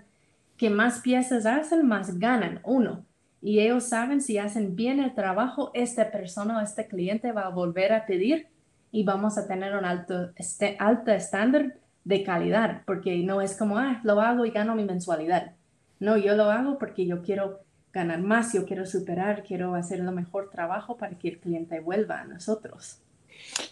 que 0.57 0.69
más 0.69 0.99
piezas 0.99 1.45
hacen, 1.45 1.85
más 1.87 2.19
ganan. 2.19 2.61
Uno, 2.63 3.05
y 3.41 3.59
ellos 3.59 3.83
saben 3.83 4.21
si 4.21 4.37
hacen 4.37 4.75
bien 4.75 4.99
el 4.99 5.13
trabajo, 5.13 5.71
esta 5.73 6.11
persona 6.11 6.57
o 6.57 6.61
este 6.61 6.87
cliente 6.87 7.31
va 7.31 7.43
a 7.43 7.49
volver 7.49 7.93
a 7.93 8.05
pedir 8.05 8.47
y 8.91 9.03
vamos 9.03 9.37
a 9.37 9.47
tener 9.47 9.75
un 9.75 9.85
alto, 9.85 10.31
este, 10.35 10.77
alto 10.79 11.11
estándar 11.11 11.75
de 12.05 12.23
calidad, 12.23 12.81
porque 12.85 13.17
no 13.17 13.41
es 13.41 13.57
como, 13.57 13.77
ah, 13.77 13.99
lo 14.03 14.21
hago 14.21 14.45
y 14.45 14.51
gano 14.51 14.75
mi 14.75 14.85
mensualidad. 14.85 15.51
No, 15.99 16.17
yo 16.17 16.35
lo 16.35 16.45
hago 16.45 16.77
porque 16.77 17.05
yo 17.05 17.21
quiero 17.21 17.59
ganar 17.95 18.21
más, 18.21 18.53
yo 18.53 18.65
quiero 18.65 18.85
superar, 18.85 19.43
quiero 19.43 19.73
hacer 19.73 20.01
lo 20.01 20.11
mejor 20.11 20.49
trabajo 20.51 20.97
para 20.97 21.17
que 21.17 21.29
el 21.29 21.39
cliente 21.39 21.79
vuelva 21.79 22.19
a 22.19 22.25
nosotros. 22.25 22.99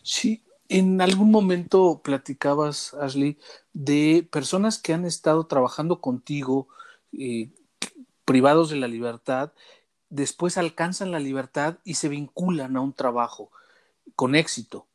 Sí, 0.02 0.42
en 0.70 1.02
algún 1.02 1.30
momento 1.30 2.02
platicabas, 2.02 2.94
Ashley, 2.94 3.38
de 3.74 4.26
personas 4.32 4.80
que 4.80 4.94
han 4.94 5.06
estado 5.06 5.46
trabajando 5.46 6.00
contigo, 6.00 6.70
eh, 7.12 7.50
privados 8.24 8.70
de 8.70 8.78
la 8.78 8.88
libertad, 8.88 9.52
después 10.10 10.58
alcanzan 10.58 11.12
la 11.12 11.20
libertad 11.20 11.80
y 11.84 11.96
se 11.96 12.08
vinculan 12.08 12.78
a 12.78 12.82
un 12.82 12.94
trabajo 12.94 13.52
con 14.16 14.36
éxito. 14.36 14.88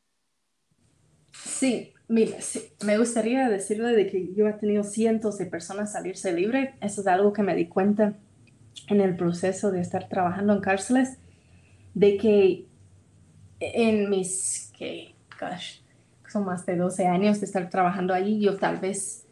Sí, 1.33 1.93
mira, 2.09 2.39
me 2.83 2.97
gustaría 2.97 3.51
decirle 3.51 3.93
de 3.93 4.07
que 4.07 4.33
yo 4.35 4.49
he 4.49 4.55
tenido 4.55 4.85
cientos 4.85 5.37
de 5.37 5.45
personas 5.45 5.93
salirse 5.93 6.33
libre. 6.33 6.77
Eso 6.81 7.03
es 7.03 7.07
algo 7.07 7.35
que 7.35 7.43
me 7.43 7.55
di 7.55 7.67
cuenta 7.69 8.17
en 8.89 9.01
el 9.01 9.17
proceso 9.17 9.71
de 9.71 9.81
estar 9.81 10.09
trabajando 10.09 10.53
en 10.53 10.61
cárceles, 10.61 11.19
de 11.95 12.17
que 12.17 12.67
en 13.61 14.09
mis, 14.09 14.73
que, 14.77 15.15
gosh, 15.41 15.81
son 16.29 16.45
más 16.45 16.65
de 16.67 16.77
12 16.77 17.07
años 17.07 17.41
de 17.41 17.47
estar 17.47 17.69
trabajando 17.71 18.15
allí, 18.15 18.41
yo 18.41 18.57
tal 18.57 18.77
vez 18.79 19.27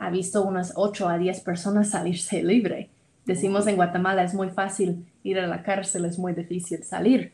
he 0.00 0.10
visto 0.10 0.42
unas 0.42 0.72
8 0.74 1.08
a 1.08 1.18
10 1.18 1.40
personas 1.40 1.90
salirse 1.90 2.42
libre. 2.42 2.90
Decimos 3.24 3.66
en 3.66 3.76
Guatemala 3.76 4.24
es 4.24 4.34
muy 4.34 4.48
fácil 4.48 5.06
ir 5.22 5.38
a 5.38 5.46
la 5.46 5.62
cárcel, 5.62 6.06
es 6.06 6.18
muy 6.18 6.32
difícil 6.32 6.82
salir, 6.82 7.32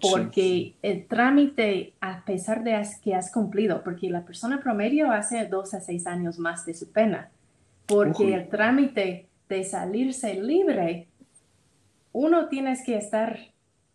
porque 0.00 0.74
el 0.80 1.06
trámite, 1.06 1.92
a 2.00 2.24
pesar 2.24 2.64
de 2.64 2.80
que 3.02 3.14
has 3.14 3.30
cumplido, 3.30 3.82
porque 3.84 4.08
la 4.08 4.24
persona 4.24 4.60
promedio 4.60 5.10
hace 5.10 5.46
dos 5.46 5.74
a 5.74 5.80
seis 5.80 6.06
años 6.06 6.38
más 6.38 6.64
de 6.64 6.72
su 6.72 6.90
pena, 6.90 7.28
porque 7.84 8.34
el 8.34 8.48
trámite 8.48 9.26
de 9.54 9.64
salirse 9.64 10.34
libre, 10.34 11.08
uno 12.12 12.48
tienes 12.48 12.84
que 12.84 12.96
estar, 12.96 13.38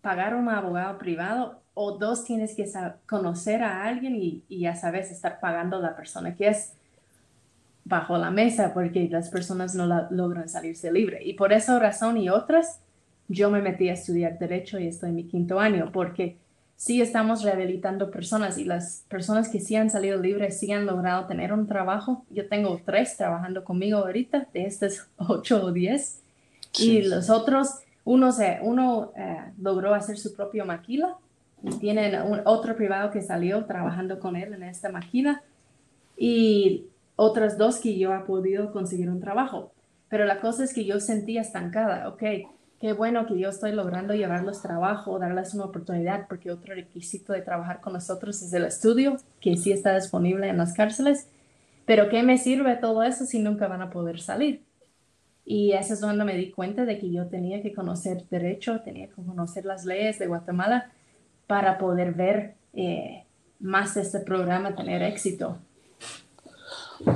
pagar 0.02 0.36
un 0.36 0.50
abogado 0.50 0.98
privado 0.98 1.62
o 1.74 1.98
dos 1.98 2.26
tienes 2.26 2.56
que 2.56 2.66
conocer 3.06 3.64
a 3.64 3.84
alguien 3.84 4.16
y, 4.16 4.44
y 4.48 4.62
ya 4.62 4.76
sabes 4.76 5.12
estar 5.12 5.40
pagando 5.40 5.78
a 5.78 5.82
la 5.82 5.96
persona 5.96 6.36
que 6.36 6.48
es 6.48 6.74
bajo 7.84 8.18
la 8.18 8.32
mesa 8.32 8.74
porque 8.74 9.10
las 9.10 9.30
personas 9.30 9.76
no 9.76 10.08
logran 10.12 10.48
salirse 10.48 10.92
libre. 10.92 11.24
Y 11.24 11.34
por 11.34 11.52
esa 11.54 11.78
razón 11.80 12.18
y 12.18 12.30
otras, 12.30 12.82
yo 13.28 13.50
me 13.50 13.62
metí 13.62 13.90
a 13.90 13.94
estudiar 13.94 14.38
derecho 14.40 14.80
y 14.80 14.88
estoy 14.88 15.10
en 15.10 15.16
mi 15.16 15.28
quinto 15.28 15.60
año 15.60 15.92
porque 15.92 16.38
sí 16.80 17.02
estamos 17.02 17.44
rehabilitando 17.44 18.10
personas 18.10 18.58
y 18.58 18.64
las 18.64 19.04
personas 19.10 19.50
que 19.50 19.60
sí 19.60 19.76
han 19.76 19.90
salido 19.90 20.18
libres 20.18 20.62
sí 20.62 20.72
han 20.72 20.86
logrado 20.86 21.28
tener 21.28 21.52
un 21.52 21.68
trabajo. 21.68 22.24
Yo 22.30 22.48
tengo 22.48 22.80
tres 22.86 23.18
trabajando 23.18 23.66
conmigo 23.66 23.98
ahorita, 23.98 24.48
de 24.54 24.64
estos 24.66 25.06
ocho 25.18 25.62
o 25.62 25.74
diez. 25.74 26.22
Y 26.80 27.02
los 27.02 27.30
otros, 27.30 27.80
uno, 28.06 28.32
se, 28.32 28.60
uno 28.62 29.12
eh, 29.18 29.52
logró 29.62 29.94
hacer 29.94 30.18
su 30.18 30.34
propio 30.34 30.66
maquila 30.66 31.18
y 31.62 31.72
tienen 31.80 32.18
otro 32.46 32.78
privado 32.78 33.12
que 33.12 33.22
salió 33.22 33.66
trabajando 33.66 34.18
con 34.22 34.38
él 34.38 34.54
en 34.54 34.64
esta 34.64 34.90
maquila. 34.90 35.44
Y 36.16 36.86
otras 37.18 37.58
dos 37.58 37.80
que 37.80 38.00
yo 38.00 38.16
he 38.16 38.20
podido 38.20 38.72
conseguir 38.72 39.10
un 39.10 39.20
trabajo. 39.20 39.74
Pero 40.08 40.24
la 40.24 40.40
cosa 40.40 40.64
es 40.64 40.74
que 40.74 40.86
yo 40.86 41.02
sentía 41.02 41.42
estancada, 41.42 42.08
ok, 42.08 42.24
qué 42.80 42.94
bueno 42.94 43.26
que 43.26 43.38
yo 43.38 43.50
estoy 43.50 43.74
logrando 43.74 44.14
llevarlos 44.14 44.62
trabajo, 44.62 45.20
darles 45.20 45.54
una 45.54 45.66
oportunidad, 45.66 46.28
porque 46.28 46.52
otro 46.52 46.74
requisito 46.74 47.34
de 47.34 47.42
trabajar 47.42 47.82
con 47.82 47.94
nosotros 47.94 48.42
es 48.42 48.54
el 48.54 48.66
estudio, 48.66 49.18
que 49.42 49.58
sí 49.58 49.72
está 49.72 49.96
disponible 49.96 50.48
en 50.48 50.58
las 50.58 50.74
cárceles, 50.74 51.28
pero 51.86 52.10
¿qué 52.10 52.24
me 52.24 52.38
sirve 52.38 52.76
todo 52.76 53.04
eso 53.04 53.26
si 53.26 53.40
nunca 53.40 53.68
van 53.68 53.82
a 53.82 53.90
poder 53.90 54.20
salir? 54.22 54.64
Y 55.44 55.72
eso 55.74 55.96
es 55.96 56.00
donde 56.00 56.24
me 56.24 56.38
di 56.38 56.52
cuenta 56.52 56.86
de 56.86 57.00
que 57.00 57.12
yo 57.12 57.28
tenía 57.28 57.62
que 57.64 57.74
conocer 57.74 58.28
derecho, 58.30 58.82
tenía 58.82 59.08
que 59.08 59.16
conocer 59.16 59.66
las 59.66 59.84
leyes 59.84 60.20
de 60.20 60.28
Guatemala 60.28 60.92
para 61.48 61.80
poder 61.80 62.14
ver 62.14 62.56
eh, 62.74 63.26
más 63.60 63.98
este 63.98 64.20
programa 64.20 64.76
tener 64.76 65.02
éxito. 65.02 65.58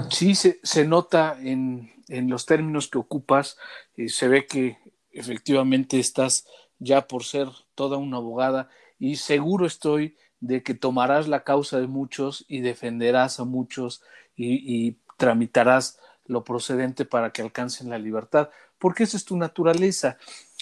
Sí, 0.10 0.34
se, 0.34 0.60
se 0.63 0.88
nota 0.88 1.38
en, 1.39 1.91
en, 2.08 2.30
los 2.30 2.47
términos 2.47 2.88
que 2.88 2.97
ocupas, 2.97 3.58
eh, 3.95 4.10
se 4.10 4.28
ve 4.28 4.47
que 4.47 4.78
efectivamente 5.13 5.99
estás 5.99 6.45
ya 6.80 7.08
por 7.08 7.23
ser 7.23 7.47
toda 7.76 7.97
una 7.97 8.17
abogada 8.17 8.69
y 8.99 9.15
seguro 9.15 9.65
estoy 9.65 10.15
de 10.39 10.62
que 10.62 10.73
tomarás 10.73 11.28
la 11.28 11.43
causa 11.43 11.80
de 11.80 11.88
muchos 11.88 12.45
y 12.49 12.60
defenderás 12.60 13.39
a 13.39 13.45
muchos 13.45 14.02
y, 14.36 14.97
tramitarás 15.15 15.99
lo 16.26 16.43
procedente 16.43 17.06
para 17.06 17.32
que 17.32 17.43
alcancen 17.43 17.89
la 17.89 17.99
libertad, 17.99 18.49
porque 18.80 19.04
esa 19.04 19.15
es 19.15 19.23
tu 19.23 19.38
naturaleza. 19.38 20.17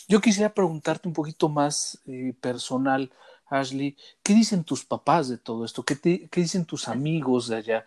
Yo 0.08 0.20
quisiera 0.20 0.54
preguntarte 0.54 1.08
un 1.08 1.14
poquito 1.14 1.48
más 1.50 2.00
eh, 2.06 2.34
personal, 2.40 3.12
Ashley, 3.48 3.96
¿qué 4.22 4.34
dicen 4.34 4.64
tus 4.64 4.84
papás 4.84 5.30
de 5.30 5.38
todo 5.38 5.66
esto? 5.66 5.84
¿Qué, 5.84 5.98
¿Qué, 5.98 6.42
dicen 6.42 6.66
tus 6.66 6.90
amigos 6.90 7.48
de 7.48 7.56
allá? 7.56 7.86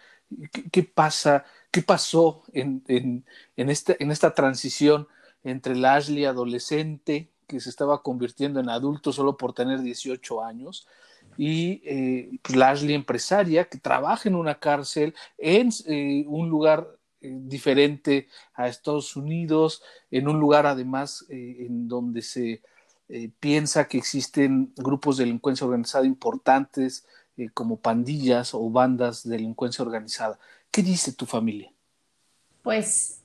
¿Qué, 0.73 0.83
pasa? 0.83 1.45
¿Qué 1.71 1.83
pasó 1.83 2.43
en, 2.53 2.83
en, 2.89 3.25
en, 3.57 3.69
en 3.71 4.11
esta 4.11 4.35
transición 4.35 5.07
entre 5.45 5.77
la 5.77 5.95
Ashley 5.95 6.25
adolescente, 6.25 7.31
que 7.47 7.61
se 7.61 7.71
estaba 7.71 8.03
convirtiendo 8.03 8.59
en 8.59 8.71
adulto 8.71 9.13
solo 9.13 9.37
por 9.37 9.53
tener 9.53 9.83
18 9.83 10.43
años, 10.43 10.89
y 11.37 11.83
eh, 11.85 12.39
pues, 12.43 12.57
la 12.57 12.71
Ashley 12.71 12.95
empresaria, 12.95 13.65
que 13.65 13.79
trabaja 13.79 14.29
en 14.29 14.35
una 14.35 14.59
cárcel, 14.59 15.15
en 15.39 15.71
eh, 15.87 16.25
un 16.27 16.49
lugar 16.49 16.89
eh, 17.21 17.37
diferente 17.43 18.29
a 18.55 18.69
Estados 18.69 19.17
Unidos, 19.17 19.83
en 20.11 20.29
un 20.29 20.39
lugar 20.39 20.67
además 20.67 21.25
eh, 21.29 21.67
en 21.67 21.89
donde 21.89 22.23
se 22.23 22.63
piensa 23.39 23.87
que 23.87 23.99
existen 23.99 24.73
grupos 24.77 25.19
de 25.19 25.25
delincuencia 25.25 25.67
organizada 25.67 26.07
importantes, 26.07 27.07
como 27.53 27.77
pandillas 27.79 28.55
o 28.55 28.71
bandas 28.71 29.25
de 29.25 29.37
delincuencia 29.37 29.85
organizada. 29.85 30.39
¿Qué 30.71 30.83
dice 30.83 31.13
tu 31.13 31.27
familia? 31.27 31.71
Pues 32.63 33.21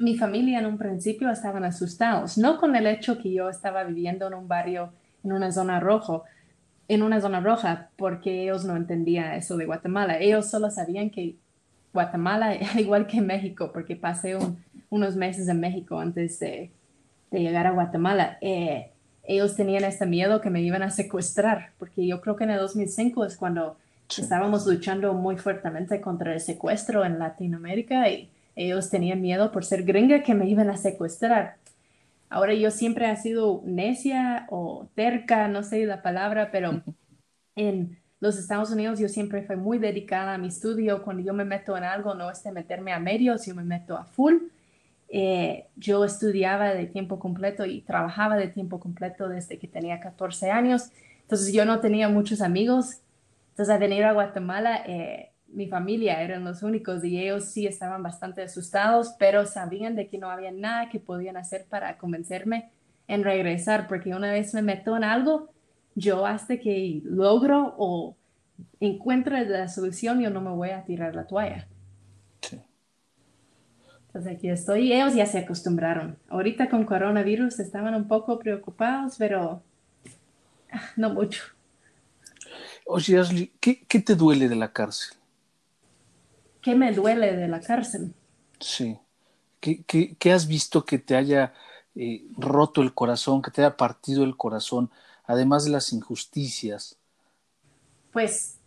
mi 0.00 0.16
familia 0.16 0.58
en 0.58 0.66
un 0.66 0.78
principio 0.78 1.30
estaban 1.30 1.62
asustados, 1.62 2.38
no 2.38 2.58
con 2.58 2.74
el 2.74 2.86
hecho 2.86 3.18
que 3.18 3.32
yo 3.34 3.50
estaba 3.50 3.84
viviendo 3.84 4.26
en 4.26 4.32
un 4.32 4.48
barrio, 4.48 4.94
en 5.22 5.32
una 5.32 5.52
zona 5.52 5.78
roja, 5.78 6.22
en 6.88 7.02
una 7.02 7.20
zona 7.20 7.40
roja, 7.40 7.90
porque 7.98 8.42
ellos 8.42 8.64
no 8.64 8.76
entendían 8.76 9.34
eso 9.34 9.58
de 9.58 9.66
Guatemala. 9.66 10.18
Ellos 10.18 10.48
solo 10.48 10.70
sabían 10.70 11.10
que 11.10 11.36
Guatemala 11.92 12.54
era 12.54 12.80
igual 12.80 13.06
que 13.06 13.20
México, 13.20 13.70
porque 13.74 13.94
pasé 13.94 14.38
unos 14.88 15.16
meses 15.16 15.48
en 15.48 15.60
México 15.60 16.00
antes 16.00 16.40
de, 16.40 16.70
de 17.30 17.40
llegar 17.40 17.66
a 17.66 17.72
Guatemala. 17.72 18.38
Eh, 18.40 18.90
ellos 19.24 19.54
tenían 19.54 19.84
este 19.84 20.06
miedo 20.06 20.40
que 20.40 20.48
me 20.48 20.62
iban 20.62 20.82
a 20.82 20.88
secuestrar, 20.88 21.72
porque 21.78 22.06
yo 22.06 22.22
creo 22.22 22.36
que 22.36 22.44
en 22.44 22.50
el 22.50 22.58
2005 22.58 23.26
es 23.26 23.36
cuando 23.36 23.76
estábamos 24.08 24.66
luchando 24.66 25.12
muy 25.12 25.36
fuertemente 25.36 26.00
contra 26.00 26.32
el 26.32 26.40
secuestro 26.40 27.04
en 27.04 27.18
Latinoamérica 27.18 28.08
y 28.08 28.30
ellos 28.64 28.90
tenían 28.90 29.22
miedo 29.22 29.52
por 29.52 29.64
ser 29.64 29.84
gringa 29.84 30.22
que 30.22 30.34
me 30.34 30.48
iban 30.48 30.68
a 30.68 30.76
secuestrar. 30.76 31.56
Ahora 32.28 32.54
yo 32.54 32.70
siempre 32.70 33.10
he 33.10 33.16
sido 33.16 33.62
necia 33.64 34.46
o 34.50 34.88
terca, 34.94 35.48
no 35.48 35.62
sé 35.62 35.86
la 35.86 36.02
palabra, 36.02 36.50
pero 36.52 36.82
en 37.56 37.98
los 38.20 38.38
Estados 38.38 38.70
Unidos 38.70 38.98
yo 38.98 39.08
siempre 39.08 39.42
fui 39.42 39.56
muy 39.56 39.78
dedicada 39.78 40.34
a 40.34 40.38
mi 40.38 40.48
estudio. 40.48 41.02
Cuando 41.02 41.22
yo 41.22 41.32
me 41.32 41.44
meto 41.44 41.76
en 41.76 41.84
algo, 41.84 42.14
no 42.14 42.30
es 42.30 42.42
de 42.42 42.52
meterme 42.52 42.92
a 42.92 43.00
medios, 43.00 43.46
yo 43.46 43.54
me 43.54 43.64
meto 43.64 43.96
a 43.96 44.04
full. 44.04 44.34
Eh, 45.08 45.66
yo 45.76 46.04
estudiaba 46.04 46.74
de 46.74 46.86
tiempo 46.86 47.18
completo 47.18 47.64
y 47.64 47.80
trabajaba 47.80 48.36
de 48.36 48.48
tiempo 48.48 48.78
completo 48.78 49.28
desde 49.28 49.58
que 49.58 49.66
tenía 49.66 50.00
14 50.00 50.50
años. 50.50 50.90
Entonces 51.22 51.52
yo 51.52 51.64
no 51.64 51.80
tenía 51.80 52.08
muchos 52.10 52.42
amigos. 52.42 53.00
Entonces 53.50 53.72
al 53.74 53.80
venir 53.80 54.04
a 54.04 54.12
Guatemala, 54.12 54.84
eh, 54.86 55.29
mi 55.52 55.68
familia 55.68 56.22
eran 56.22 56.44
los 56.44 56.62
únicos 56.62 57.04
y 57.04 57.18
ellos 57.20 57.44
sí 57.46 57.66
estaban 57.66 58.02
bastante 58.02 58.42
asustados, 58.42 59.14
pero 59.18 59.46
sabían 59.46 59.96
de 59.96 60.08
que 60.08 60.18
no 60.18 60.30
había 60.30 60.52
nada 60.52 60.88
que 60.88 61.00
podían 61.00 61.36
hacer 61.36 61.66
para 61.68 61.98
convencerme 61.98 62.70
en 63.08 63.24
regresar, 63.24 63.88
porque 63.88 64.14
una 64.14 64.30
vez 64.30 64.54
me 64.54 64.62
meto 64.62 64.96
en 64.96 65.04
algo, 65.04 65.50
yo 65.94 66.26
hasta 66.26 66.58
que 66.58 67.00
logro 67.04 67.74
o 67.76 68.16
encuentro 68.78 69.36
la 69.36 69.68
solución, 69.68 70.20
yo 70.20 70.30
no 70.30 70.40
me 70.40 70.50
voy 70.50 70.70
a 70.70 70.84
tirar 70.84 71.14
la 71.14 71.26
toalla. 71.26 71.66
Entonces 74.06 74.36
aquí 74.36 74.48
estoy 74.48 74.88
y 74.88 74.92
ellos 74.92 75.14
ya 75.14 75.24
se 75.24 75.38
acostumbraron. 75.38 76.18
Ahorita 76.28 76.68
con 76.68 76.84
coronavirus 76.84 77.60
estaban 77.60 77.94
un 77.94 78.08
poco 78.08 78.40
preocupados, 78.40 79.14
pero 79.18 79.62
ah, 80.72 80.82
no 80.96 81.10
mucho. 81.10 81.44
Oye, 82.86 83.20
Ashley, 83.20 83.52
¿qué, 83.60 83.84
¿qué, 83.86 84.00
te 84.00 84.16
duele 84.16 84.48
de 84.48 84.56
la 84.56 84.72
cárcel? 84.72 85.16
¿Qué 86.62 86.74
me 86.74 86.92
duele 86.92 87.36
de 87.36 87.48
la 87.48 87.60
cárcel? 87.60 88.12
Sí. 88.58 88.98
¿Qué, 89.60 89.82
qué, 89.84 90.16
qué 90.18 90.32
has 90.32 90.46
visto 90.46 90.84
que 90.84 90.98
te 90.98 91.16
haya 91.16 91.52
eh, 91.94 92.24
roto 92.36 92.82
el 92.82 92.94
corazón, 92.94 93.42
que 93.42 93.50
te 93.50 93.62
haya 93.62 93.76
partido 93.76 94.24
el 94.24 94.36
corazón, 94.36 94.90
además 95.26 95.64
de 95.64 95.70
las 95.70 95.92
injusticias? 95.92 96.98
Pues 98.12 98.58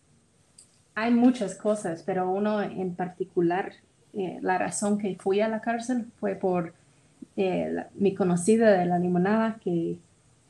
hay 0.95 1.11
muchas 1.11 1.55
cosas, 1.55 2.03
pero 2.03 2.29
uno 2.29 2.61
en 2.61 2.95
particular, 2.95 3.73
eh, 4.13 4.39
la 4.41 4.57
razón 4.57 4.97
que 4.97 5.15
fui 5.15 5.41
a 5.41 5.47
la 5.47 5.61
cárcel 5.61 6.11
fue 6.19 6.35
por 6.35 6.73
eh, 7.35 7.69
la, 7.71 7.89
mi 7.95 8.13
conocida 8.13 8.71
de 8.71 8.85
la 8.85 8.99
limonada, 8.99 9.59
que 9.63 9.97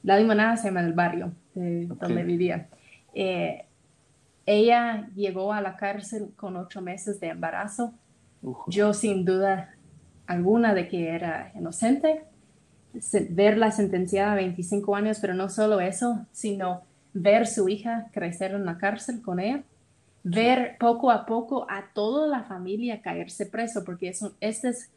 la 0.04 0.18
limonada 0.18 0.58
se 0.58 0.68
llama 0.68 0.82
el 0.82 0.94
barrio 0.94 1.32
de 1.56 1.86
okay. 1.86 1.98
donde 2.00 2.24
vivía. 2.24 2.68
Eh, 3.14 3.66
ella 4.46 5.10
llegó 5.16 5.54
a 5.54 5.62
la 5.62 5.78
cárcel 5.78 6.32
con 6.36 6.58
ocho 6.58 6.82
meses 6.82 7.20
de 7.20 7.28
embarazo. 7.28 7.94
Yo 8.68 8.94
sin 8.94 9.24
duda 9.24 9.76
alguna 10.28 10.74
de 10.74 10.88
que 10.88 11.10
era 11.10 11.52
inocente, 11.56 12.24
verla 13.30 13.72
sentenciada 13.72 14.34
a 14.34 14.36
25 14.36 14.96
años, 14.96 15.20
pero 15.20 15.34
no 15.34 15.50
solo 15.50 15.80
eso, 15.80 16.26
sino 16.32 16.84
ver 17.14 17.48
su 17.48 17.70
hija 17.70 18.08
crecer 18.12 18.52
en 18.52 18.66
la 18.66 18.78
cárcel 18.78 19.22
con 19.22 19.40
ella, 19.40 19.64
ver 20.24 20.78
poco 20.80 21.12
a 21.12 21.26
poco 21.26 21.68
a 21.70 21.86
toda 21.94 22.28
la 22.28 22.44
familia 22.44 23.02
caerse 23.02 23.46
preso, 23.46 23.84
porque 23.84 24.10
eso, 24.10 24.34
estas 24.40 24.90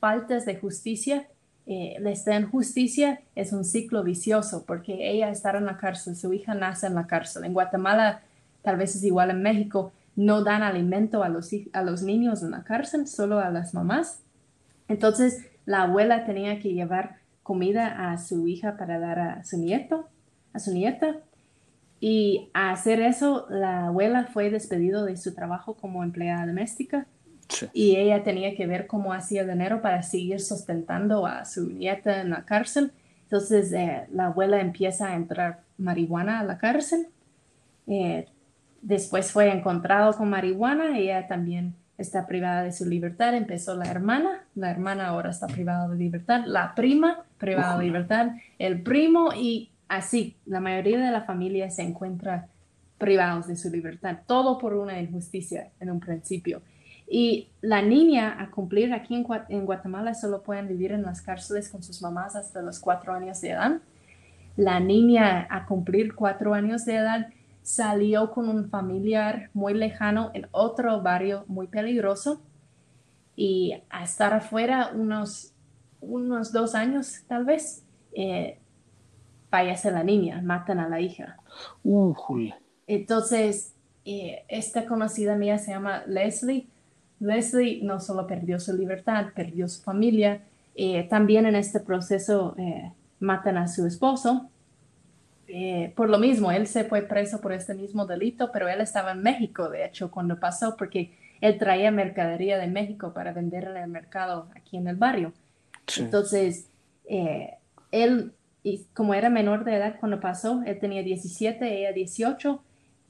faltas 0.00 0.44
de 0.44 0.56
justicia, 0.56 1.28
eh, 1.66 1.96
esta 2.04 2.36
injusticia 2.36 3.20
es 3.34 3.52
un 3.52 3.64
ciclo 3.64 4.02
vicioso, 4.04 4.64
porque 4.66 5.10
ella 5.10 5.30
está 5.30 5.56
en 5.56 5.66
la 5.66 5.78
cárcel, 5.78 6.16
su 6.16 6.32
hija 6.32 6.54
nace 6.54 6.86
en 6.86 6.94
la 6.94 7.06
cárcel. 7.06 7.44
En 7.44 7.54
Guatemala, 7.54 8.22
tal 8.66 8.78
vez 8.78 8.96
es 8.96 9.04
igual 9.04 9.30
en 9.30 9.42
México, 9.42 9.92
no 10.16 10.42
dan 10.42 10.64
alimento 10.64 11.22
a 11.22 11.28
los, 11.28 11.52
a 11.72 11.82
los 11.84 12.02
niños 12.02 12.42
en 12.42 12.50
la 12.50 12.64
cárcel, 12.64 13.06
solo 13.06 13.38
a 13.38 13.48
las 13.50 13.74
mamás. 13.74 14.24
Entonces, 14.88 15.46
la 15.66 15.82
abuela 15.82 16.24
tenía 16.24 16.58
que 16.58 16.72
llevar 16.72 17.18
comida 17.44 18.10
a 18.10 18.18
su 18.18 18.48
hija 18.48 18.76
para 18.76 18.98
dar 18.98 19.20
a 19.20 19.44
su 19.44 19.58
nieto, 19.58 20.08
a 20.52 20.58
su 20.58 20.74
nieta. 20.74 21.18
Y 22.00 22.50
a 22.54 22.72
hacer 22.72 23.00
eso, 23.00 23.46
la 23.50 23.86
abuela 23.86 24.24
fue 24.24 24.50
despedido 24.50 25.04
de 25.04 25.16
su 25.16 25.32
trabajo 25.32 25.74
como 25.74 26.02
empleada 26.02 26.44
doméstica 26.44 27.06
sí. 27.48 27.68
y 27.72 27.94
ella 27.94 28.24
tenía 28.24 28.56
que 28.56 28.66
ver 28.66 28.88
cómo 28.88 29.12
hacía 29.12 29.44
dinero 29.44 29.80
para 29.80 30.02
seguir 30.02 30.40
sustentando 30.40 31.24
a 31.24 31.44
su 31.44 31.70
nieta 31.70 32.20
en 32.20 32.30
la 32.30 32.44
cárcel. 32.44 32.90
Entonces, 33.22 33.72
eh, 33.72 34.08
la 34.10 34.26
abuela 34.26 34.60
empieza 34.60 35.10
a 35.10 35.14
entrar 35.14 35.60
marihuana 35.78 36.40
a 36.40 36.44
la 36.44 36.58
cárcel. 36.58 37.06
Eh, 37.86 38.26
después 38.82 39.32
fue 39.32 39.52
encontrado 39.52 40.12
con 40.14 40.30
marihuana. 40.30 40.98
Ella 40.98 41.26
también 41.26 41.74
está 41.98 42.26
privada 42.26 42.62
de 42.62 42.72
su 42.72 42.86
libertad. 42.86 43.34
Empezó 43.34 43.74
la 43.76 43.86
hermana. 43.86 44.44
La 44.54 44.70
hermana 44.70 45.08
ahora 45.08 45.30
está 45.30 45.46
privada 45.46 45.88
de 45.88 45.96
libertad. 45.96 46.42
La 46.46 46.74
prima 46.74 47.24
privada 47.38 47.78
de 47.78 47.84
libertad. 47.84 48.30
El 48.58 48.82
primo 48.82 49.30
y 49.34 49.70
así, 49.88 50.36
la 50.46 50.60
mayoría 50.60 50.98
de 50.98 51.10
la 51.10 51.22
familia 51.22 51.70
se 51.70 51.82
encuentra 51.82 52.48
privados 52.98 53.46
de 53.46 53.56
su 53.56 53.70
libertad, 53.70 54.18
todo 54.26 54.58
por 54.58 54.74
una 54.74 55.00
injusticia 55.00 55.70
en 55.80 55.90
un 55.90 56.00
principio. 56.00 56.62
Y 57.08 57.48
la 57.60 57.82
niña 57.82 58.36
a 58.40 58.50
cumplir 58.50 58.92
aquí 58.92 59.14
en, 59.14 59.26
en, 59.48 59.64
Guatemala 59.64 60.14
solo 60.14 60.42
pueden 60.42 60.66
vivir 60.66 60.92
en 60.92 61.02
las 61.02 61.22
cárceles 61.22 61.68
con 61.68 61.82
sus 61.82 62.02
mamás 62.02 62.34
hasta 62.34 62.62
los 62.62 62.80
cuatro 62.80 63.12
años 63.12 63.40
de 63.40 63.50
edad. 63.50 63.78
La 64.56 64.80
niña 64.80 65.46
a 65.50 65.66
cumplir 65.66 66.14
cuatro 66.14 66.54
años 66.54 66.84
de 66.84 66.96
edad 66.96 67.28
salió 67.66 68.30
con 68.30 68.48
un 68.48 68.70
familiar 68.70 69.50
muy 69.52 69.74
lejano 69.74 70.30
en 70.34 70.46
otro 70.52 71.02
barrio 71.02 71.44
muy 71.48 71.66
peligroso 71.66 72.40
y 73.34 73.82
a 73.90 74.04
estar 74.04 74.32
afuera 74.32 74.92
unos, 74.94 75.52
unos 76.00 76.52
dos 76.52 76.76
años 76.76 77.24
tal 77.26 77.44
vez. 77.44 77.84
Eh, 78.12 78.60
fallece 79.50 79.90
la 79.90 80.04
niña, 80.04 80.40
matan 80.42 80.78
a 80.78 80.88
la 80.88 81.00
hija. 81.00 81.38
Uh, 81.82 82.14
Entonces, 82.86 83.74
eh, 84.04 84.44
esta 84.46 84.86
conocida 84.86 85.34
mía 85.34 85.58
se 85.58 85.72
llama 85.72 86.04
Leslie. 86.06 86.68
Leslie 87.18 87.80
no 87.82 87.98
solo 87.98 88.28
perdió 88.28 88.60
su 88.60 88.76
libertad, 88.76 89.26
perdió 89.34 89.66
su 89.66 89.82
familia. 89.82 90.42
Eh, 90.76 91.02
también 91.10 91.46
en 91.46 91.56
este 91.56 91.80
proceso 91.80 92.54
eh, 92.58 92.92
matan 93.18 93.56
a 93.56 93.66
su 93.66 93.86
esposo. 93.86 94.50
Eh, 95.48 95.92
por 95.94 96.10
lo 96.10 96.18
mismo, 96.18 96.50
él 96.50 96.66
se 96.66 96.84
fue 96.84 97.02
preso 97.02 97.40
por 97.40 97.52
este 97.52 97.74
mismo 97.74 98.06
delito, 98.06 98.50
pero 98.52 98.68
él 98.68 98.80
estaba 98.80 99.12
en 99.12 99.22
México, 99.22 99.68
de 99.68 99.84
hecho, 99.84 100.10
cuando 100.10 100.40
pasó, 100.40 100.76
porque 100.76 101.16
él 101.40 101.58
traía 101.58 101.90
mercadería 101.90 102.58
de 102.58 102.66
México 102.66 103.12
para 103.14 103.32
vender 103.32 103.64
en 103.64 103.76
el 103.76 103.88
mercado 103.88 104.48
aquí 104.56 104.76
en 104.76 104.88
el 104.88 104.96
barrio. 104.96 105.32
Sí. 105.86 106.02
Entonces, 106.02 106.68
él 107.92 108.32
y 108.66 108.84
como 108.94 109.14
era 109.14 109.30
menor 109.30 109.62
de 109.62 109.76
edad 109.76 109.94
cuando 110.00 110.18
pasó, 110.18 110.60
él 110.66 110.80
tenía 110.80 111.04
17, 111.04 111.78
ella 111.78 111.92
18, 111.92 112.60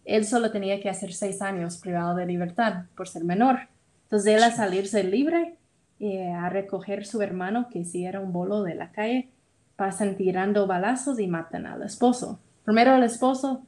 él 0.05 0.27
solo 0.27 0.51
tenía 0.51 0.83
que 0.83 0.91
hacer 0.91 1.15
seis 1.15 1.41
años 1.41 1.79
privado 1.79 2.15
de 2.15 2.27
libertad 2.27 2.85
por 2.95 3.09
ser 3.09 3.25
menor. 3.25 3.61
Entonces 4.03 4.37
él 4.37 4.43
a 4.43 4.51
salirse 4.51 5.03
libre, 5.03 5.55
eh, 5.99 6.31
a 6.31 6.51
recoger 6.51 7.07
su 7.07 7.23
hermano, 7.23 7.71
que 7.71 7.87
si 7.87 8.05
era 8.05 8.21
un 8.21 8.35
bolo 8.35 8.65
de 8.65 8.75
la 8.75 8.93
calle, 8.93 9.31
pasan 9.77 10.17
tirando 10.17 10.67
balazos 10.67 11.21
y 11.21 11.27
matan 11.27 11.67
al 11.67 11.83
esposo. 11.83 12.41
Primero 12.65 12.93
al 12.93 13.05
esposo, 13.05 13.63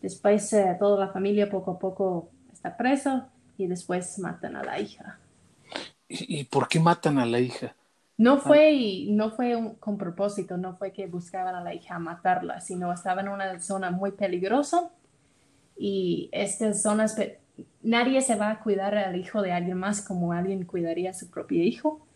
después 0.00 0.52
eh, 0.52 0.76
toda 0.78 1.06
la 1.06 1.12
familia 1.12 1.50
poco 1.50 1.72
a 1.72 1.78
poco 1.78 2.30
está 2.52 2.76
preso 2.76 3.26
y 3.58 3.66
después 3.66 4.18
matan 4.18 4.56
a 4.56 4.64
la 4.64 4.80
hija. 4.80 5.18
¿Y, 6.08 6.40
y 6.40 6.44
por 6.44 6.68
qué 6.68 6.80
matan 6.80 7.18
a 7.18 7.26
la 7.26 7.40
hija? 7.40 7.74
No 8.20 8.36
fue, 8.36 9.06
no 9.08 9.30
fue 9.30 9.56
un, 9.56 9.76
con 9.76 9.96
propósito, 9.96 10.58
no 10.58 10.76
fue 10.76 10.92
que 10.92 11.06
buscaban 11.06 11.54
a 11.54 11.64
la 11.64 11.72
hija 11.72 11.98
matarla, 11.98 12.60
sino 12.60 12.92
estaba 12.92 13.22
en 13.22 13.28
una 13.28 13.58
zona 13.60 13.90
muy 13.90 14.12
peligrosa 14.12 14.90
y 15.74 16.28
estas 16.32 16.82
zonas, 16.82 17.16
nadie 17.82 18.20
se 18.20 18.34
va 18.34 18.50
a 18.50 18.60
cuidar 18.60 18.94
al 18.94 19.16
hijo 19.16 19.40
de 19.40 19.52
alguien 19.52 19.78
más 19.78 20.02
como 20.02 20.34
alguien 20.34 20.66
cuidaría 20.66 21.10
a 21.10 21.14
su 21.14 21.30
propio 21.30 21.62
hijo. 21.62 22.06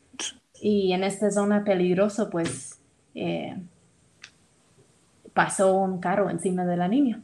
Y 0.61 0.92
en 0.92 1.05
esta 1.05 1.31
zona 1.31 1.64
peligrosa, 1.64 2.29
pues, 2.29 2.79
eh, 3.14 3.57
pasó 5.33 5.74
un 5.77 6.00
carro 6.00 6.31
encima 6.31 6.64
de 6.64 6.77
la 6.77 6.88
niña. 6.88 7.22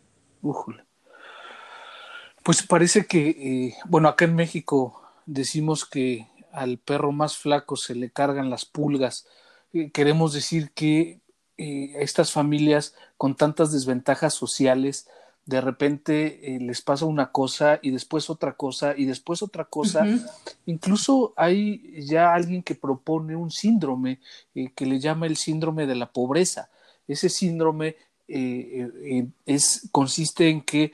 Pues 2.42 2.62
parece 2.62 3.06
que, 3.06 3.28
eh, 3.28 3.74
bueno, 3.86 4.08
acá 4.08 4.24
en 4.24 4.34
México 4.34 5.02
decimos 5.26 5.84
que 5.84 6.28
al 6.52 6.78
perro 6.78 7.12
más 7.12 7.36
flaco 7.36 7.76
se 7.76 7.94
le 7.94 8.10
cargan 8.10 8.50
las 8.50 8.64
pulgas. 8.64 9.26
Eh, 9.72 9.90
queremos 9.90 10.32
decir 10.32 10.72
que 10.72 11.20
estas 11.62 12.32
familias 12.32 12.94
con 13.18 13.36
tantas 13.36 13.70
desventajas 13.70 14.32
sociales, 14.32 15.10
de 15.50 15.60
repente 15.60 16.54
eh, 16.54 16.60
les 16.60 16.80
pasa 16.80 17.06
una 17.06 17.32
cosa 17.32 17.80
y 17.82 17.90
después 17.90 18.30
otra 18.30 18.52
cosa 18.52 18.94
y 18.96 19.04
después 19.04 19.42
otra 19.42 19.64
cosa. 19.64 20.04
Uh 20.04 20.06
-huh. 20.06 20.30
Incluso 20.66 21.32
hay 21.36 22.06
ya 22.06 22.32
alguien 22.32 22.62
que 22.62 22.76
propone 22.76 23.34
un 23.34 23.50
síndrome 23.50 24.20
eh, 24.54 24.70
que 24.76 24.86
le 24.86 25.00
llama 25.00 25.26
el 25.26 25.36
síndrome 25.36 25.86
de 25.86 25.96
la 25.96 26.06
pobreza. 26.12 26.70
Ese 27.08 27.28
síndrome 27.28 27.96
eh, 28.28 29.26
es, 29.44 29.88
consiste 29.90 30.48
en 30.48 30.60
que 30.62 30.92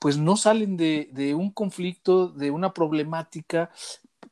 pues 0.00 0.16
no 0.18 0.36
salen 0.36 0.76
de, 0.76 1.08
de, 1.12 1.36
un 1.36 1.50
conflicto, 1.52 2.26
de 2.26 2.50
una 2.50 2.72
problemática, 2.72 3.70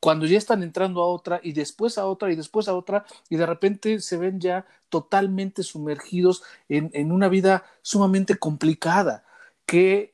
cuando 0.01 0.25
ya 0.25 0.37
están 0.37 0.63
entrando 0.63 1.01
a 1.01 1.05
otra 1.05 1.39
y 1.41 1.53
después 1.53 1.97
a 1.97 2.05
otra 2.07 2.29
y 2.29 2.35
después 2.35 2.67
a 2.67 2.73
otra 2.73 3.05
y 3.29 3.37
de 3.37 3.45
repente 3.45 4.01
se 4.01 4.17
ven 4.17 4.41
ya 4.41 4.65
totalmente 4.89 5.63
sumergidos 5.63 6.43
en, 6.67 6.89
en 6.93 7.13
una 7.13 7.29
vida 7.29 7.63
sumamente 7.81 8.35
complicada 8.35 9.23
que 9.65 10.13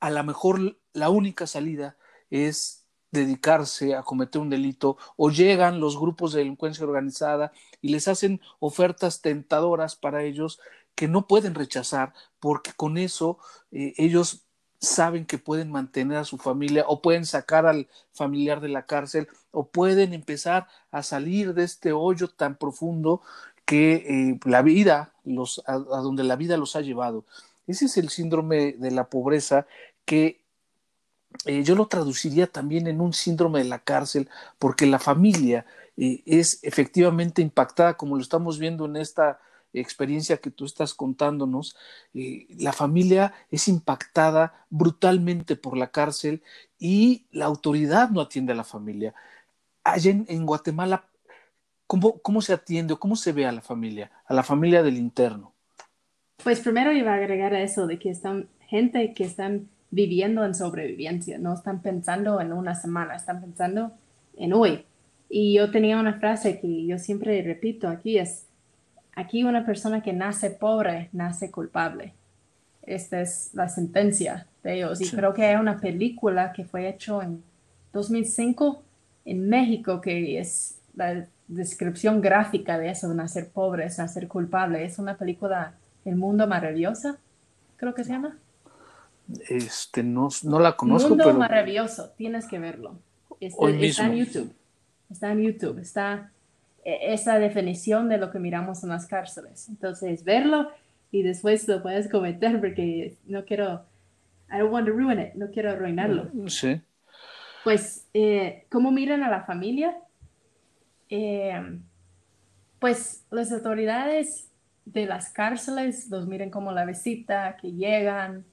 a 0.00 0.10
lo 0.10 0.24
mejor 0.24 0.78
la 0.92 1.10
única 1.10 1.46
salida 1.46 1.96
es 2.30 2.80
dedicarse 3.10 3.94
a 3.94 4.02
cometer 4.02 4.40
un 4.40 4.50
delito 4.50 4.96
o 5.16 5.30
llegan 5.30 5.80
los 5.80 5.98
grupos 5.98 6.32
de 6.32 6.40
delincuencia 6.40 6.84
organizada 6.84 7.52
y 7.80 7.88
les 7.88 8.08
hacen 8.08 8.40
ofertas 8.60 9.20
tentadoras 9.20 9.96
para 9.96 10.22
ellos 10.22 10.60
que 10.94 11.08
no 11.08 11.26
pueden 11.26 11.54
rechazar 11.54 12.12
porque 12.38 12.72
con 12.72 12.98
eso 12.98 13.38
eh, 13.72 13.94
ellos 13.96 14.46
saben 14.80 15.26
que 15.26 15.38
pueden 15.38 15.70
mantener 15.70 16.18
a 16.18 16.24
su 16.24 16.38
familia 16.38 16.84
o 16.86 17.02
pueden 17.02 17.26
sacar 17.26 17.66
al 17.66 17.88
familiar 18.12 18.60
de 18.60 18.68
la 18.68 18.86
cárcel 18.86 19.28
o 19.50 19.68
pueden 19.68 20.14
empezar 20.14 20.68
a 20.90 21.02
salir 21.02 21.52
de 21.52 21.64
este 21.64 21.92
hoyo 21.92 22.28
tan 22.28 22.56
profundo 22.56 23.20
que 23.66 23.94
eh, 23.94 24.40
la 24.44 24.62
vida 24.62 25.12
los 25.24 25.62
a, 25.66 25.74
a, 25.74 25.76
donde 25.78 26.24
la 26.24 26.36
vida 26.36 26.56
los 26.56 26.76
ha 26.76 26.80
llevado. 26.80 27.24
Ese 27.70 27.86
es 27.86 27.96
el 27.96 28.08
síndrome 28.08 28.72
de 28.72 28.90
la 28.90 29.08
pobreza 29.08 29.66
que 30.04 30.40
eh, 31.46 31.62
yo 31.62 31.76
lo 31.76 31.86
traduciría 31.86 32.46
también 32.48 32.86
en 32.88 33.00
un 33.00 33.12
síndrome 33.12 33.60
de 33.60 33.66
la 33.66 33.78
cárcel 33.78 34.28
porque 34.58 34.86
la 34.86 34.98
familia 34.98 35.66
eh, 35.96 36.22
es 36.26 36.58
efectivamente 36.62 37.42
impactada, 37.42 37.96
como 37.96 38.16
lo 38.16 38.22
estamos 38.22 38.58
viendo 38.58 38.86
en 38.86 38.96
esta 38.96 39.40
experiencia 39.72 40.38
que 40.38 40.50
tú 40.50 40.64
estás 40.64 40.94
contándonos, 40.94 41.76
eh, 42.14 42.46
la 42.58 42.72
familia 42.72 43.34
es 43.50 43.68
impactada 43.68 44.66
brutalmente 44.70 45.54
por 45.54 45.76
la 45.76 45.92
cárcel 45.92 46.42
y 46.78 47.26
la 47.30 47.44
autoridad 47.44 48.10
no 48.10 48.20
atiende 48.20 48.52
a 48.52 48.56
la 48.56 48.64
familia. 48.64 49.14
Allá 49.84 50.10
en, 50.10 50.46
Guatemala, 50.46 51.04
¿cómo, 51.86 52.18
¿cómo 52.20 52.42
se 52.42 52.52
atiende 52.52 52.94
o 52.94 53.00
cómo 53.00 53.16
se 53.16 53.32
ve 53.32 53.46
a 53.46 53.52
la 53.52 53.62
familia, 53.62 54.10
a 54.26 54.34
la 54.34 54.42
familia 54.42 54.82
del 54.82 54.96
interno? 54.96 55.54
Pues 56.42 56.60
primero 56.60 56.92
iba 56.92 57.12
a 57.12 57.16
agregar 57.16 57.54
a 57.54 57.62
eso 57.62 57.86
de 57.86 57.98
que 57.98 58.10
están 58.10 58.48
gente 58.66 59.12
que 59.14 59.24
están 59.24 59.68
viviendo 59.90 60.44
en 60.44 60.54
sobrevivencia, 60.54 61.38
no 61.38 61.54
están 61.54 61.82
pensando 61.82 62.40
en 62.40 62.52
una 62.52 62.74
semana, 62.74 63.16
están 63.16 63.40
pensando 63.40 63.92
en 64.36 64.52
hoy. 64.52 64.84
Y 65.28 65.54
yo 65.54 65.70
tenía 65.70 65.98
una 65.98 66.14
frase 66.14 66.60
que 66.60 66.86
yo 66.86 66.98
siempre 66.98 67.42
repito 67.42 67.88
aquí, 67.88 68.18
es, 68.18 68.46
aquí 69.14 69.44
una 69.44 69.66
persona 69.66 70.02
que 70.02 70.12
nace 70.12 70.50
pobre, 70.50 71.08
nace 71.12 71.50
culpable. 71.50 72.14
Esta 72.82 73.20
es 73.20 73.50
la 73.54 73.68
sentencia 73.68 74.46
de 74.62 74.76
ellos. 74.76 75.00
Y 75.00 75.10
creo 75.10 75.34
que 75.34 75.44
hay 75.44 75.56
una 75.56 75.78
película 75.78 76.52
que 76.52 76.64
fue 76.64 76.88
hecho 76.88 77.22
en 77.22 77.42
2005 77.92 78.82
en 79.24 79.48
México 79.48 80.00
que 80.00 80.38
es 80.38 80.78
la 80.94 81.26
descripción 81.48 82.20
gráfica 82.20 82.78
de 82.78 82.90
eso, 82.90 83.12
nacer 83.12 83.48
pobre, 83.48 83.86
es 83.86 83.98
nacer 83.98 84.28
culpable. 84.28 84.84
Es 84.84 84.98
una 84.98 85.16
película, 85.16 85.74
El 86.04 86.16
Mundo 86.16 86.46
Maravilloso, 86.46 87.16
creo 87.76 87.94
que 87.94 88.04
se 88.04 88.12
llama. 88.12 88.38
Este, 89.48 90.02
no, 90.02 90.28
no 90.44 90.58
la 90.58 90.76
conozco. 90.76 91.10
Mundo 91.10 91.34
maravilloso, 91.34 92.10
tienes 92.16 92.46
que 92.48 92.58
verlo. 92.58 92.98
Este, 93.38 93.86
está 93.86 94.06
en 94.06 94.16
YouTube. 94.16 94.54
Está 95.10 95.32
en 95.32 95.42
YouTube. 95.42 95.78
Está 95.78 96.32
e, 96.84 97.12
esa 97.12 97.38
definición 97.38 98.08
de 98.08 98.18
lo 98.18 98.30
que 98.30 98.38
miramos 98.38 98.82
en 98.82 98.90
las 98.90 99.06
cárceles. 99.06 99.68
Entonces, 99.68 100.24
verlo 100.24 100.70
y 101.12 101.22
después 101.22 101.66
lo 101.68 101.82
puedes 101.82 102.08
comentar 102.08 102.58
porque 102.60 103.16
no 103.26 103.44
quiero, 103.44 103.84
I 104.52 104.58
don't 104.58 104.72
want 104.72 104.86
to 104.86 104.92
ruin 104.92 105.20
it, 105.20 105.34
no 105.34 105.50
quiero 105.50 105.70
arruinarlo. 105.70 106.28
Mm, 106.32 106.48
sí. 106.48 106.80
Pues, 107.64 108.06
eh, 108.14 108.66
¿cómo 108.70 108.90
miran 108.90 109.22
a 109.22 109.30
la 109.30 109.42
familia? 109.42 109.96
Eh, 111.08 111.78
pues 112.78 113.24
las 113.30 113.52
autoridades 113.52 114.49
de 114.84 115.06
las 115.06 115.30
cárceles 115.30 116.10
los 116.10 116.26
miran 116.26 116.50
como 116.50 116.72
la 116.72 116.84
visita, 116.84 117.56
que 117.60 117.72
llegan, 117.72 118.44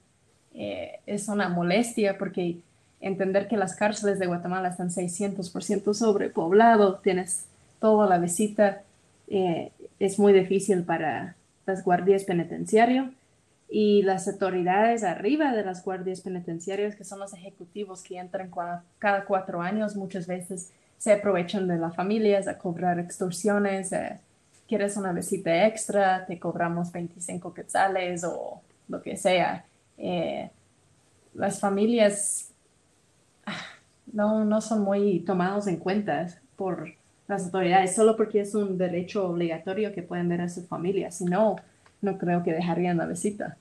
eh, 0.54 1.00
es 1.06 1.28
una 1.28 1.48
molestia 1.48 2.18
porque 2.18 2.58
entender 3.00 3.48
que 3.48 3.56
las 3.56 3.76
cárceles 3.76 4.18
de 4.18 4.26
Guatemala 4.26 4.68
están 4.68 4.90
600% 4.90 5.94
sobrepoblado, 5.94 6.96
tienes 6.96 7.46
toda 7.80 8.08
la 8.08 8.18
visita, 8.18 8.82
eh, 9.28 9.72
es 9.98 10.18
muy 10.18 10.32
difícil 10.32 10.82
para 10.84 11.36
las 11.66 11.84
guardias 11.84 12.24
penitenciarias 12.24 13.10
y 13.70 14.02
las 14.02 14.26
autoridades 14.26 15.04
arriba 15.04 15.52
de 15.52 15.64
las 15.64 15.84
guardias 15.84 16.22
penitenciarias, 16.22 16.96
que 16.96 17.04
son 17.04 17.18
los 17.18 17.34
ejecutivos 17.34 18.02
que 18.02 18.18
entran 18.18 18.50
cada 18.98 19.24
cuatro 19.24 19.60
años, 19.60 19.94
muchas 19.94 20.26
veces 20.26 20.72
se 20.96 21.12
aprovechan 21.12 21.68
de 21.68 21.76
las 21.76 21.94
familias 21.94 22.48
a 22.48 22.58
cobrar 22.58 22.98
extorsiones. 22.98 23.92
Quieres 24.68 24.96
una 24.96 25.12
visita 25.12 25.66
extra, 25.66 26.26
te 26.26 26.38
cobramos 26.38 26.92
25 26.92 27.54
quetzales 27.54 28.22
o 28.24 28.60
lo 28.88 29.02
que 29.02 29.16
sea. 29.16 29.64
Eh, 29.96 30.50
las 31.34 31.58
familias 31.58 32.50
ah, 33.46 33.56
no, 34.12 34.44
no 34.44 34.60
son 34.60 34.82
muy 34.82 35.20
tomados 35.20 35.66
en 35.66 35.76
cuenta 35.76 36.28
por 36.56 36.92
las 37.26 37.46
autoridades, 37.46 37.94
solo 37.94 38.16
porque 38.16 38.40
es 38.40 38.54
un 38.54 38.78
derecho 38.78 39.28
obligatorio 39.28 39.92
que 39.92 40.02
pueden 40.02 40.28
ver 40.28 40.42
a 40.42 40.48
su 40.48 40.66
familia. 40.66 41.10
Si 41.10 41.24
no, 41.24 41.56
no 42.00 42.18
creo 42.18 42.42
que 42.42 42.52
dejarían 42.52 42.98
la 42.98 43.06
visita. 43.06 43.56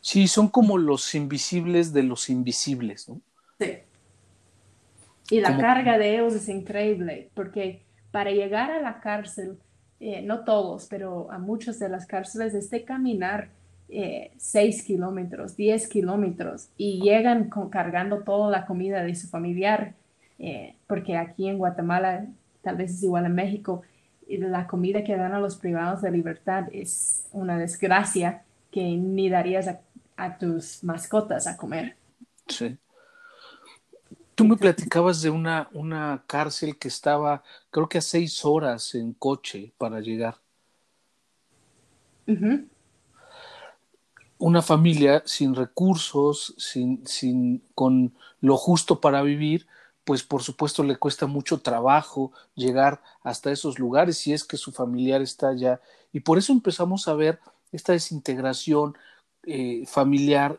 Sí, 0.00 0.26
son 0.28 0.48
como 0.48 0.78
los 0.78 1.14
invisibles 1.14 1.92
de 1.92 2.02
los 2.02 2.30
invisibles, 2.30 3.08
¿no? 3.08 3.20
Sí. 3.58 3.78
Y 5.30 5.40
la 5.40 5.56
carga 5.58 5.96
de 5.96 6.14
ellos 6.14 6.34
es 6.34 6.48
increíble, 6.48 7.30
porque 7.34 7.82
para 8.10 8.32
llegar 8.32 8.70
a 8.70 8.80
la 8.80 9.00
cárcel, 9.00 9.58
eh, 10.00 10.22
no 10.22 10.44
todos, 10.44 10.86
pero 10.88 11.30
a 11.30 11.38
muchas 11.38 11.78
de 11.78 11.90
las 11.90 12.06
cárceles, 12.06 12.54
es 12.54 12.70
de 12.70 12.84
caminar 12.84 13.50
6 13.88 13.90
eh, 13.90 14.84
kilómetros, 14.86 15.56
10 15.56 15.88
kilómetros 15.88 16.70
y 16.78 17.00
llegan 17.02 17.50
cargando 17.70 18.20
toda 18.20 18.50
la 18.50 18.64
comida 18.64 19.02
de 19.02 19.14
su 19.14 19.28
familiar, 19.28 19.94
eh, 20.38 20.74
porque 20.86 21.18
aquí 21.18 21.48
en 21.48 21.58
Guatemala, 21.58 22.26
tal 22.62 22.76
vez 22.76 22.92
es 22.92 23.02
igual 23.02 23.26
en 23.26 23.34
México, 23.34 23.82
la 24.26 24.66
comida 24.66 25.04
que 25.04 25.16
dan 25.16 25.34
a 25.34 25.40
los 25.40 25.56
privados 25.56 26.00
de 26.02 26.10
libertad 26.12 26.68
es 26.72 27.26
una 27.32 27.58
desgracia 27.58 28.44
que 28.70 28.96
ni 28.96 29.28
darías 29.28 29.68
a, 29.68 29.80
a 30.16 30.38
tus 30.38 30.82
mascotas 30.82 31.46
a 31.46 31.56
comer. 31.56 31.96
Sí. 32.46 32.78
Tú 34.40 34.46
me 34.46 34.56
platicabas 34.56 35.20
de 35.20 35.28
una, 35.28 35.68
una 35.74 36.24
cárcel 36.26 36.78
que 36.78 36.88
estaba, 36.88 37.42
creo 37.70 37.90
que 37.90 37.98
a 37.98 38.00
seis 38.00 38.42
horas 38.42 38.94
en 38.94 39.12
coche 39.12 39.74
para 39.76 40.00
llegar 40.00 40.38
una 44.38 44.62
familia 44.62 45.22
sin 45.26 45.54
recursos, 45.54 46.54
sin, 46.56 47.06
sin, 47.06 47.62
con 47.74 48.14
lo 48.40 48.56
justo 48.56 48.98
para 49.02 49.20
vivir, 49.20 49.66
pues 50.04 50.22
por 50.22 50.42
supuesto 50.42 50.84
le 50.84 50.96
cuesta 50.96 51.26
mucho 51.26 51.60
trabajo 51.60 52.32
llegar 52.54 53.02
hasta 53.22 53.52
esos 53.52 53.78
lugares 53.78 54.16
si 54.16 54.32
es 54.32 54.44
que 54.44 54.56
su 54.56 54.72
familiar 54.72 55.20
está 55.20 55.48
allá. 55.48 55.82
Y 56.14 56.20
por 56.20 56.38
eso 56.38 56.54
empezamos 56.54 57.08
a 57.08 57.12
ver 57.14 57.40
esta 57.72 57.92
desintegración 57.92 58.96
eh, 59.42 59.84
familiar 59.86 60.58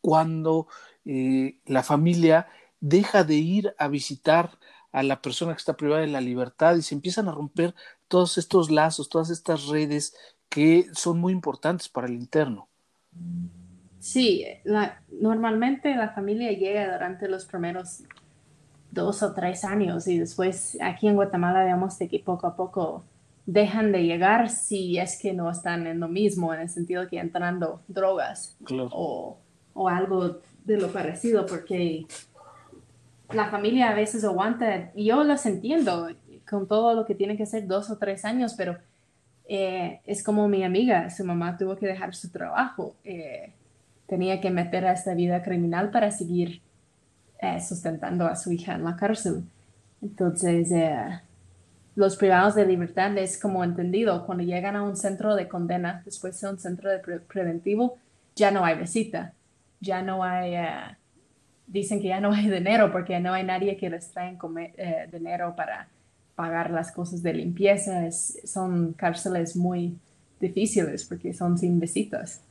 cuando 0.00 0.68
eh, 1.04 1.58
la 1.66 1.82
familia 1.82 2.46
deja 2.80 3.24
de 3.24 3.34
ir 3.34 3.74
a 3.78 3.88
visitar 3.88 4.58
a 4.92 5.02
la 5.02 5.20
persona 5.20 5.52
que 5.52 5.58
está 5.58 5.76
privada 5.76 6.00
de 6.00 6.08
la 6.08 6.20
libertad 6.20 6.76
y 6.76 6.82
se 6.82 6.94
empiezan 6.94 7.28
a 7.28 7.32
romper 7.32 7.74
todos 8.08 8.38
estos 8.38 8.70
lazos, 8.70 9.08
todas 9.08 9.30
estas 9.30 9.66
redes 9.66 10.14
que 10.48 10.86
son 10.92 11.18
muy 11.18 11.32
importantes 11.32 11.88
para 11.88 12.06
el 12.06 12.14
interno. 12.14 12.68
Sí, 13.98 14.44
normalmente 15.10 15.94
la 15.94 16.10
familia 16.10 16.52
llega 16.52 16.92
durante 16.92 17.28
los 17.28 17.44
primeros 17.44 18.02
dos 18.90 19.22
o 19.22 19.34
tres 19.34 19.64
años 19.64 20.06
y 20.06 20.18
después 20.18 20.78
aquí 20.80 21.08
en 21.08 21.16
Guatemala 21.16 21.64
vemos 21.64 21.98
de 21.98 22.08
que 22.08 22.20
poco 22.20 22.46
a 22.46 22.56
poco 22.56 23.04
dejan 23.44 23.92
de 23.92 24.04
llegar 24.04 24.50
si 24.50 24.98
es 24.98 25.18
que 25.20 25.32
no 25.32 25.50
están 25.50 25.86
en 25.86 26.00
lo 26.00 26.08
mismo, 26.08 26.54
en 26.54 26.60
el 26.60 26.68
sentido 26.68 27.08
que 27.08 27.18
entrando 27.18 27.82
drogas 27.88 28.56
o, 28.92 29.38
o, 29.74 29.88
algo 29.88 30.40
de 30.64 30.78
lo 30.78 30.92
parecido, 30.92 31.46
porque 31.46 32.06
la 33.32 33.50
familia 33.50 33.90
a 33.90 33.94
veces 33.94 34.24
aguanta, 34.24 34.90
y 34.94 35.06
yo 35.06 35.22
los 35.24 35.44
entiendo 35.46 36.08
con 36.48 36.66
todo 36.66 36.94
lo 36.94 37.04
que 37.04 37.14
tiene 37.14 37.36
que 37.36 37.46
ser 37.46 37.66
dos 37.66 37.90
o 37.90 37.98
tres 37.98 38.24
años, 38.24 38.54
pero 38.54 38.78
eh, 39.46 40.00
es 40.06 40.22
como 40.22 40.48
mi 40.48 40.64
amiga, 40.64 41.10
su 41.10 41.24
mamá 41.24 41.56
tuvo 41.56 41.76
que 41.76 41.86
dejar 41.86 42.14
su 42.14 42.30
trabajo, 42.30 42.94
eh, 43.04 43.52
tenía 44.06 44.40
que 44.40 44.50
meter 44.50 44.86
a 44.86 44.92
esta 44.92 45.14
vida 45.14 45.42
criminal 45.42 45.90
para 45.90 46.10
seguir 46.10 46.62
eh, 47.40 47.60
sustentando 47.60 48.26
a 48.26 48.36
su 48.36 48.52
hija 48.52 48.74
en 48.74 48.84
la 48.84 48.96
cárcel. 48.96 49.44
Entonces, 50.00 50.70
los 51.96 52.16
privados 52.16 52.54
de 52.54 52.64
libertad 52.64 53.16
es 53.18 53.38
como 53.38 53.64
entendido, 53.64 54.24
cuando 54.24 54.44
llegan 54.44 54.76
a 54.76 54.82
un 54.82 54.96
centro 54.96 55.34
de 55.34 55.48
condena, 55.48 56.02
después 56.04 56.40
de 56.40 56.48
un 56.48 56.58
centro 56.58 56.90
de 56.90 56.98
preventivo, 56.98 57.98
ya 58.36 58.50
no 58.50 58.64
hay 58.64 58.78
visita, 58.78 59.34
ya 59.80 60.02
no 60.02 60.22
hay, 60.22 60.54
dicen 61.68 62.00
que 62.00 62.08
ya 62.08 62.20
no 62.20 62.32
hay 62.32 62.50
dinero 62.50 62.90
porque 62.90 63.20
no 63.20 63.32
hay 63.32 63.44
nadie 63.44 63.76
que 63.76 63.90
les 63.90 64.10
trae 64.10 64.36
dinero 65.12 65.54
para 65.54 65.88
pagar 66.34 66.70
las 66.70 66.90
cosas 66.90 67.22
de 67.22 67.34
limpieza. 67.34 68.10
son 68.10 68.94
cárceles 68.94 69.54
muy 69.54 69.98
difíciles 70.40 71.04
porque 71.04 71.32
son 71.34 71.58
sin 71.58 71.78
visitas. 71.78 72.42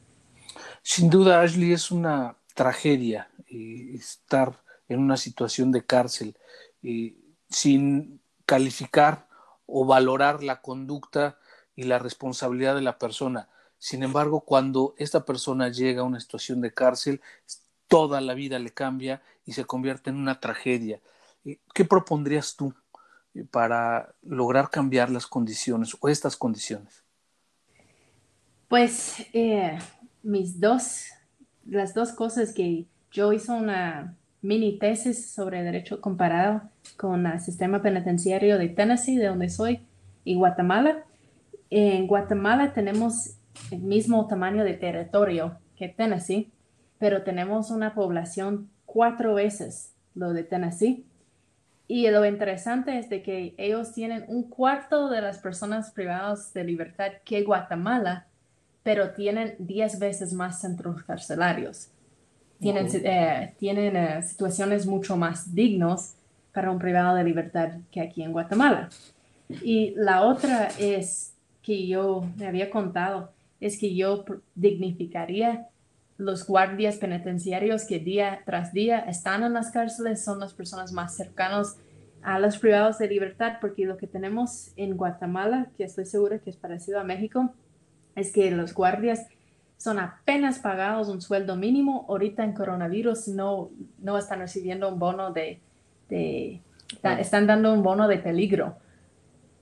Sin 0.81 1.09
duda, 1.09 1.41
Ashley, 1.41 1.73
es 1.73 1.91
una 1.91 2.37
tragedia 2.53 3.29
eh, 3.49 3.91
estar 3.93 4.61
en 4.87 4.99
una 4.99 5.17
situación 5.17 5.71
de 5.71 5.85
cárcel 5.85 6.35
eh, 6.83 7.15
sin 7.49 8.21
calificar 8.45 9.27
o 9.65 9.85
valorar 9.85 10.43
la 10.43 10.61
conducta 10.61 11.37
y 11.75 11.83
la 11.83 11.99
responsabilidad 11.99 12.75
de 12.75 12.81
la 12.81 12.97
persona. 12.97 13.49
Sin 13.77 14.01
embargo, 14.03 14.41
cuando 14.41 14.95
esta 14.97 15.25
persona 15.25 15.69
llega 15.69 16.01
a 16.01 16.05
una 16.05 16.19
situación 16.19 16.61
de 16.61 16.73
cárcel, 16.73 17.21
toda 17.87 18.21
la 18.21 18.33
vida 18.33 18.59
le 18.59 18.71
cambia 18.71 19.21
y 19.45 19.53
se 19.53 19.65
convierte 19.65 20.09
en 20.09 20.17
una 20.17 20.39
tragedia. 20.39 20.99
Eh, 21.45 21.59
¿Qué 21.73 21.85
propondrías 21.85 22.55
tú 22.55 22.73
para 23.51 24.15
lograr 24.23 24.69
cambiar 24.69 25.09
las 25.09 25.27
condiciones 25.27 25.95
o 25.99 26.09
estas 26.09 26.35
condiciones? 26.35 27.03
Pues 28.67 29.25
eh, 29.33 29.77
mis 30.23 30.59
dos, 30.59 31.05
las 31.65 31.93
dos 31.93 32.11
cosas 32.11 32.53
que 32.53 32.85
yo 33.11 33.31
hice 33.31 33.51
una 33.51 34.15
mini 34.41 34.77
tesis 34.77 35.31
sobre 35.31 35.63
derecho 35.63 36.01
comparado 36.01 36.61
con 36.97 37.25
el 37.25 37.39
sistema 37.39 37.81
penitenciario 37.81 38.57
de 38.57 38.69
Tennessee, 38.69 39.17
de 39.17 39.27
donde 39.27 39.49
soy, 39.49 39.81
y 40.23 40.35
Guatemala. 40.35 41.05
En 41.69 42.07
Guatemala 42.07 42.73
tenemos 42.73 43.37
el 43.71 43.79
mismo 43.79 44.27
tamaño 44.27 44.63
de 44.63 44.73
territorio 44.73 45.57
que 45.75 45.87
Tennessee, 45.87 46.51
pero 46.99 47.23
tenemos 47.23 47.71
una 47.71 47.93
población 47.93 48.69
cuatro 48.85 49.35
veces 49.35 49.93
lo 50.15 50.33
de 50.33 50.43
Tennessee. 50.43 51.05
Y 51.87 52.09
lo 52.09 52.25
interesante 52.25 52.97
es 52.99 53.09
de 53.09 53.21
que 53.21 53.53
ellos 53.57 53.93
tienen 53.93 54.25
un 54.27 54.43
cuarto 54.43 55.09
de 55.09 55.21
las 55.21 55.37
personas 55.37 55.91
privadas 55.91 56.53
de 56.53 56.63
libertad 56.63 57.11
que 57.23 57.43
Guatemala, 57.43 58.25
pero 58.83 59.11
tienen 59.11 59.55
diez 59.59 59.99
veces 59.99 60.33
más 60.33 60.59
centros 60.59 61.03
carcelarios. 61.03 61.89
Tienen, 62.59 62.87
eh, 62.91 63.53
tienen 63.59 63.95
eh, 63.95 64.23
situaciones 64.23 64.85
mucho 64.85 65.15
más 65.15 65.53
dignos 65.53 66.13
para 66.51 66.71
un 66.71 66.79
privado 66.79 67.15
de 67.15 67.23
libertad 67.23 67.73
que 67.91 68.01
aquí 68.01 68.23
en 68.23 68.31
Guatemala. 68.31 68.89
Y 69.61 69.93
la 69.95 70.23
otra 70.23 70.69
es 70.79 71.33
que 71.61 71.87
yo 71.87 72.25
me 72.35 72.47
había 72.47 72.69
contado, 72.69 73.31
es 73.61 73.77
que 73.77 73.95
yo 73.95 74.25
dignificaría 74.55 75.67
los 76.17 76.47
guardias 76.47 76.97
penitenciarios 76.97 77.85
que 77.85 77.99
día 77.99 78.41
tras 78.45 78.73
día 78.73 78.99
están 78.99 79.43
en 79.43 79.53
las 79.53 79.71
cárceles 79.71 80.23
son 80.23 80.39
las 80.39 80.53
personas 80.53 80.91
más 80.91 81.15
cercanas 81.15 81.77
a 82.23 82.39
los 82.39 82.57
privados 82.57 82.97
de 82.97 83.07
libertad, 83.07 83.57
porque 83.61 83.85
lo 83.85 83.97
que 83.97 84.07
tenemos 84.07 84.71
en 84.75 84.97
Guatemala, 84.97 85.67
que 85.77 85.83
estoy 85.83 86.05
segura 86.05 86.39
que 86.39 86.49
es 86.49 86.57
parecido 86.57 86.99
a 86.99 87.03
México, 87.03 87.53
es 88.15 88.33
que 88.33 88.49
los 88.49 88.73
guardias 88.73 89.27
son 89.77 89.99
apenas 89.99 90.57
pagados 90.57 91.07
un 91.07 91.21
sueldo 91.21 91.55
mínimo. 91.55 92.05
Ahorita 92.09 92.43
en 92.43 92.53
coronavirus 92.53 93.27
no, 93.27 93.69
no 93.99 94.17
están 94.17 94.39
recibiendo 94.39 94.91
un 94.91 94.97
bono 94.97 95.31
de, 95.31 95.61
están 96.09 97.45
dando 97.45 97.71
un 97.71 97.83
bono 97.83 98.07
de 98.07 98.17
peligro. 98.17 98.75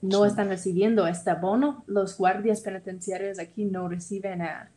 No 0.02 0.26
están 0.26 0.48
recibiendo 0.48 1.06
este 1.06 1.34
bono. 1.34 1.84
Los 1.86 2.18
guardias 2.18 2.62
penitenciarios 2.62 3.40
aquí 3.40 3.66
no 3.66 3.90
reciben, 3.90 4.42
uh, 4.42 4.70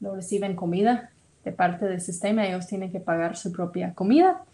no 0.00 0.14
reciben 0.14 0.54
comida 0.54 1.11
de 1.44 1.52
parte 1.52 1.86
del 1.86 2.00
sistema. 2.00 2.46
Ellos 2.46 2.66
tienen 2.66 2.90
que 2.92 3.00
pagar 3.00 3.36
su 3.36 3.52
propia 3.52 3.94
comida. 3.94 4.44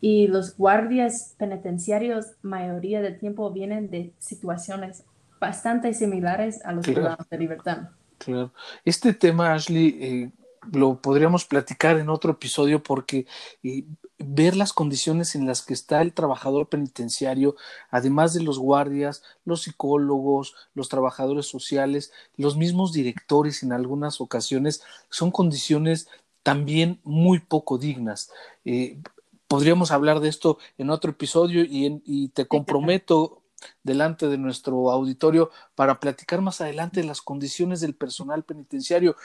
Y 0.00 0.26
los 0.26 0.56
guardias 0.56 1.34
penitenciarios, 1.38 2.26
mayoría 2.42 3.00
del 3.00 3.18
tiempo, 3.18 3.50
vienen 3.50 3.90
de 3.90 4.12
situaciones 4.18 5.04
bastante 5.40 5.94
similares 5.94 6.64
a 6.64 6.72
los 6.72 6.84
privados 6.84 7.28
de 7.28 7.38
libertad. 7.38 7.88
Claro. 8.18 8.52
Este 8.84 9.14
tema, 9.14 9.54
Ashley, 9.54 9.98
eh, 10.00 10.30
lo 10.72 11.00
podríamos 11.00 11.44
platicar 11.44 11.98
en 11.98 12.08
otro 12.08 12.32
episodio 12.32 12.82
porque 12.82 13.26
eh, 13.62 13.84
ver 14.18 14.56
las 14.56 14.72
condiciones 14.72 15.34
en 15.34 15.46
las 15.46 15.62
que 15.62 15.74
está 15.74 16.00
el 16.00 16.12
trabajador 16.12 16.68
penitenciario, 16.68 17.56
además 17.90 18.32
de 18.32 18.42
los 18.42 18.58
guardias, 18.58 19.22
los 19.44 19.62
psicólogos, 19.62 20.54
los 20.74 20.88
trabajadores 20.88 21.46
sociales, 21.46 22.12
los 22.36 22.56
mismos 22.56 22.92
directores 22.92 23.62
en 23.62 23.72
algunas 23.72 24.20
ocasiones, 24.20 24.82
son 25.10 25.30
condiciones 25.30 26.08
también 26.44 27.00
muy 27.02 27.40
poco 27.40 27.78
dignas. 27.78 28.30
Eh, 28.64 29.00
podríamos 29.48 29.90
hablar 29.90 30.20
de 30.20 30.28
esto 30.28 30.58
en 30.78 30.90
otro 30.90 31.10
episodio 31.10 31.64
y, 31.64 32.00
y 32.04 32.28
te 32.28 32.46
comprometo 32.46 33.42
delante 33.82 34.28
de 34.28 34.38
nuestro 34.38 34.90
auditorio 34.90 35.50
para 35.74 35.98
platicar 35.98 36.40
más 36.40 36.60
adelante 36.60 37.00
de 37.00 37.06
las 37.06 37.22
condiciones 37.22 37.80
del 37.80 37.94
personal 37.94 38.44
penitenciario. 38.44 39.16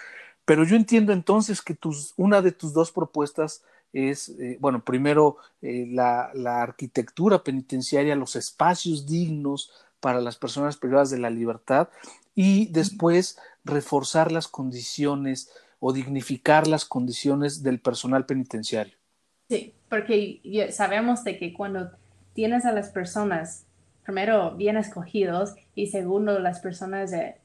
Pero 0.46 0.64
yo 0.64 0.76
entiendo 0.76 1.14
entonces 1.14 1.62
que 1.62 1.76
tus, 1.76 2.14
una 2.18 2.42
de 2.42 2.52
tus 2.52 2.74
dos 2.74 2.92
propuestas 2.92 3.64
es, 3.94 4.30
eh, 4.30 4.58
bueno, 4.60 4.84
primero 4.84 5.38
eh, 5.62 5.88
la, 5.90 6.32
la, 6.34 6.62
arquitectura 6.62 7.44
penitenciaria, 7.44 8.16
los 8.16 8.36
espacios 8.36 9.06
dignos 9.06 9.72
para 10.00 10.22
las 10.22 10.38
personas 10.38 10.78
privadas 10.78 11.10
de 11.10 11.20
la 11.20 11.30
libertad 11.30 11.90
y 12.34 12.68
después 12.68 13.38
reforzar 13.66 14.32
las 14.32 14.48
condiciones 14.48 15.52
o 15.80 15.94
dignificar 15.94 16.68
las 16.68 16.86
condiciones 16.86 17.64
del 17.64 17.80
personal 17.80 18.26
penitenciario. 18.26 18.96
Sí, 19.50 19.74
porque 19.90 20.70
sabemos 20.72 21.24
de 21.24 21.38
que 21.38 21.54
cuando 21.54 21.92
tienes 22.34 22.66
a 22.66 22.72
las 22.72 22.90
personas 22.90 23.66
primero 24.10 24.56
bien 24.56 24.76
escogidos 24.76 25.54
y 25.76 25.88
segundo 25.88 26.40
las 26.40 26.60
personas 26.62 27.14
eh, 27.14 27.36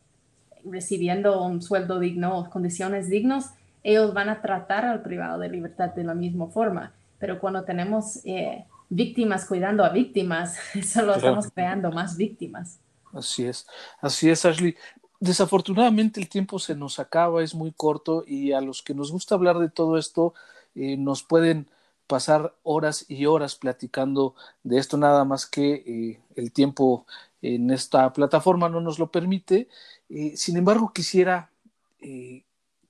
recibiendo 0.65 1.43
un 1.43 1.61
sueldo 1.61 1.99
digno 1.99 2.39
o 2.39 2.49
condiciones 2.49 3.11
dignas, 3.11 3.53
ellos 3.83 4.15
van 4.15 4.31
a 4.31 4.41
tratar 4.41 4.87
al 4.87 5.03
privado 5.03 5.39
de 5.39 5.51
libertad 5.51 5.91
de 5.91 6.05
la 6.05 6.15
misma 6.15 6.47
forma. 6.47 6.95
Pero 7.19 7.39
cuando 7.39 7.65
tenemos 7.65 8.21
eh, 8.25 8.65
víctimas 8.89 9.45
cuidando 9.45 9.85
a 9.85 9.91
víctimas, 9.91 10.57
solo 10.87 11.17
estamos 11.17 11.49
creando 11.55 11.93
más 11.93 12.17
víctimas. 12.17 12.79
Así 13.13 13.47
es, 13.47 13.67
así 14.01 14.31
es, 14.31 14.45
Ashley. 14.47 14.75
Desafortunadamente 15.21 16.21
el 16.21 16.29
tiempo 16.29 16.59
se 16.59 16.75
nos 16.75 16.99
acaba, 16.99 17.43
es 17.43 17.55
muy 17.55 17.73
corto 17.73 18.25
y 18.27 18.53
a 18.53 18.61
los 18.61 18.83
que 18.83 18.95
nos 18.95 19.13
gusta 19.13 19.35
hablar 19.35 19.59
de 19.59 19.71
todo 19.71 19.97
esto 19.97 20.35
eh, 20.75 20.97
nos 20.97 21.23
pueden 21.23 21.69
pasar 22.07 22.55
horas 22.63 23.07
y 23.09 23.27
horas 23.27 23.57
platicando 23.57 24.35
de 24.63 24.79
esto, 24.79 24.97
nada 24.97 25.25
más 25.25 25.47
que 25.47 25.83
eh, 25.87 26.21
el 26.37 26.53
tiempo 26.53 27.07
en 27.43 27.71
esta 27.71 28.13
plataforma 28.13 28.69
no 28.69 28.81
nos 28.81 28.99
lo 28.99 29.11
permite. 29.11 29.69
Eh, 30.11 30.37
sin 30.37 30.57
embargo, 30.57 30.93
quisiera 30.93 31.51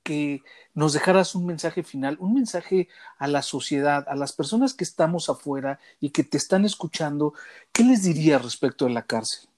que 0.03 0.43
nos 0.75 0.93
dejaras 0.93 1.35
un 1.35 1.47
mensaje 1.47 1.83
final, 1.85 2.17
un 2.21 2.35
mensaje 2.35 2.89
a 3.19 3.29
la 3.29 3.43
sociedad, 3.43 4.05
a 4.09 4.17
las 4.17 4.33
personas 4.33 4.75
que 4.75 4.85
estamos 4.85 5.29
afuera 5.29 5.79
y 6.01 6.11
que 6.11 6.25
te 6.25 6.37
están 6.37 6.65
escuchando. 6.65 7.33
¿Qué 7.73 7.85
les 7.85 8.03
dirías 8.03 8.43
respecto 8.43 8.87
de 8.87 8.93
la 8.93 9.07
cárcel? 9.07 9.49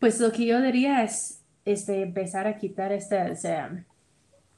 Pues 0.00 0.18
lo 0.18 0.32
que 0.32 0.46
yo 0.46 0.60
diría 0.60 1.04
es, 1.04 1.42
este, 1.64 2.02
empezar 2.02 2.46
a 2.46 2.56
quitar 2.56 2.90
este, 2.90 3.36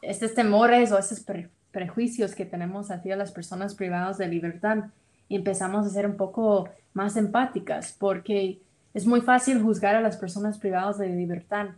estos 0.01 0.35
temores 0.35 0.93
o 0.93 0.99
esas 0.99 1.27
prejuicios 1.73 2.35
que 2.35 2.47
tenemos 2.47 2.91
hacia 2.91 3.17
las 3.17 3.33
personas 3.33 3.75
privadas 3.75 4.19
de 4.19 4.29
libertad 4.29 4.85
y 5.29 5.37
empezamos 5.37 5.85
a 5.85 5.91
ser 5.91 6.07
un 6.07 6.17
poco 6.17 6.69
más 6.95 7.17
empáticas 7.17 7.95
porque 7.99 8.61
es 8.95 9.07
muy 9.07 9.21
fácil 9.21 9.61
juzgar 9.61 9.97
a 9.97 10.01
las 10.01 10.17
personas 10.17 10.59
privadas 10.59 10.99
de 10.99 11.09
libertad 11.09 11.71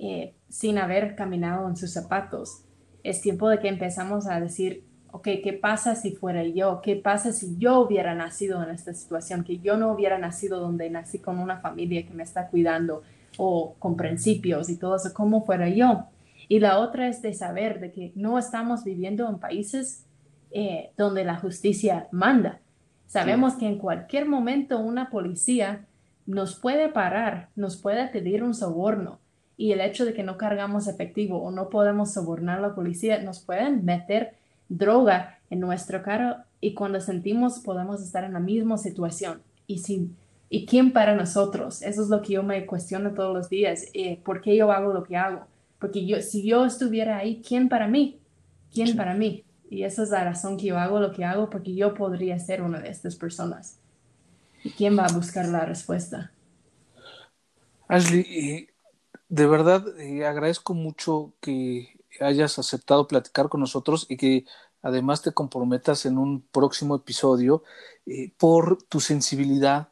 eh, 0.00 0.34
sin 0.48 0.76
haber 0.78 1.14
caminado 1.14 1.68
en 1.68 1.76
sus 1.76 1.92
zapatos. 1.92 2.64
Es 3.04 3.20
tiempo 3.20 3.48
de 3.48 3.60
que 3.60 3.68
empezamos 3.68 4.26
a 4.26 4.40
decir, 4.40 4.82
ok, 5.16 5.28
¿qué 5.42 5.54
pasa 5.54 5.94
si 5.94 6.12
fuera 6.12 6.44
yo? 6.44 6.80
¿Qué 6.82 6.94
pasa 6.94 7.32
si 7.32 7.56
yo 7.56 7.80
hubiera 7.80 8.14
nacido 8.14 8.62
en 8.62 8.68
esta 8.68 8.92
situación? 8.92 9.44
Que 9.44 9.58
yo 9.58 9.78
no 9.78 9.90
hubiera 9.90 10.18
nacido 10.18 10.60
donde 10.60 10.90
nací 10.90 11.20
con 11.20 11.38
una 11.38 11.58
familia 11.60 12.06
que 12.06 12.12
me 12.12 12.22
está 12.22 12.48
cuidando 12.48 13.02
o 13.38 13.74
con 13.78 13.96
principios 13.96 14.68
y 14.68 14.76
todo 14.76 14.96
eso, 14.96 15.14
¿cómo 15.14 15.44
fuera 15.46 15.70
yo? 15.70 16.04
Y 16.48 16.60
la 16.60 16.78
otra 16.78 17.08
es 17.08 17.22
de 17.22 17.32
saber 17.32 17.80
de 17.80 17.92
que 17.92 18.12
no 18.14 18.38
estamos 18.38 18.84
viviendo 18.84 19.26
en 19.28 19.38
países 19.38 20.04
eh, 20.50 20.90
donde 20.98 21.24
la 21.24 21.36
justicia 21.36 22.08
manda. 22.12 22.60
Sabemos 23.06 23.54
que 23.54 23.66
en 23.66 23.78
cualquier 23.78 24.26
momento 24.26 24.78
una 24.78 25.08
policía 25.08 25.86
nos 26.26 26.56
puede 26.56 26.90
parar, 26.90 27.48
nos 27.56 27.78
puede 27.78 28.06
pedir 28.08 28.42
un 28.42 28.52
soborno 28.52 29.18
y 29.56 29.72
el 29.72 29.80
hecho 29.80 30.04
de 30.04 30.12
que 30.12 30.22
no 30.22 30.36
cargamos 30.36 30.88
efectivo 30.88 31.42
o 31.42 31.50
no 31.50 31.70
podemos 31.70 32.12
sobornar 32.12 32.58
a 32.58 32.68
la 32.68 32.74
policía 32.74 33.22
nos 33.22 33.40
pueden 33.40 33.84
meter 33.86 34.34
droga 34.68 35.38
en 35.50 35.60
nuestro 35.60 36.02
carro 36.02 36.36
y 36.60 36.74
cuando 36.74 37.00
sentimos 37.00 37.60
podemos 37.60 38.02
estar 38.02 38.24
en 38.24 38.32
la 38.32 38.40
misma 38.40 38.78
situación. 38.78 39.42
Y, 39.66 39.78
sin, 39.78 40.16
¿y 40.48 40.66
quién 40.66 40.92
para 40.92 41.14
nosotros? 41.14 41.82
Eso 41.82 42.02
es 42.02 42.08
lo 42.08 42.22
que 42.22 42.34
yo 42.34 42.42
me 42.42 42.66
cuestiono 42.66 43.12
todos 43.14 43.34
los 43.34 43.48
días. 43.48 43.86
Eh, 43.94 44.20
¿Por 44.24 44.40
qué 44.40 44.56
yo 44.56 44.72
hago 44.72 44.92
lo 44.92 45.04
que 45.04 45.16
hago? 45.16 45.46
Porque 45.78 46.06
yo, 46.06 46.20
si 46.22 46.46
yo 46.46 46.64
estuviera 46.64 47.18
ahí, 47.18 47.42
¿quién 47.46 47.68
para 47.68 47.86
mí? 47.88 48.18
¿Quién 48.72 48.96
para 48.96 49.14
mí? 49.14 49.44
Y 49.68 49.82
esa 49.82 50.02
es 50.02 50.10
la 50.10 50.24
razón 50.24 50.56
que 50.56 50.66
yo 50.66 50.78
hago 50.78 51.00
lo 51.00 51.12
que 51.12 51.24
hago, 51.24 51.50
porque 51.50 51.74
yo 51.74 51.94
podría 51.94 52.38
ser 52.38 52.62
una 52.62 52.80
de 52.80 52.88
estas 52.88 53.16
personas. 53.16 53.78
¿Y 54.62 54.70
quién 54.70 54.96
va 54.98 55.06
a 55.06 55.12
buscar 55.12 55.46
la 55.46 55.64
respuesta? 55.64 56.32
Ashley, 57.88 58.68
de 59.28 59.46
verdad 59.46 59.84
eh, 60.00 60.24
agradezco 60.24 60.74
mucho 60.74 61.34
que 61.40 61.95
hayas 62.20 62.58
aceptado 62.58 63.06
platicar 63.08 63.48
con 63.48 63.60
nosotros 63.60 64.06
y 64.08 64.16
que 64.16 64.44
además 64.82 65.22
te 65.22 65.32
comprometas 65.32 66.06
en 66.06 66.18
un 66.18 66.42
próximo 66.42 66.96
episodio 66.96 67.64
eh, 68.06 68.32
por 68.38 68.82
tu 68.84 69.00
sensibilidad. 69.00 69.88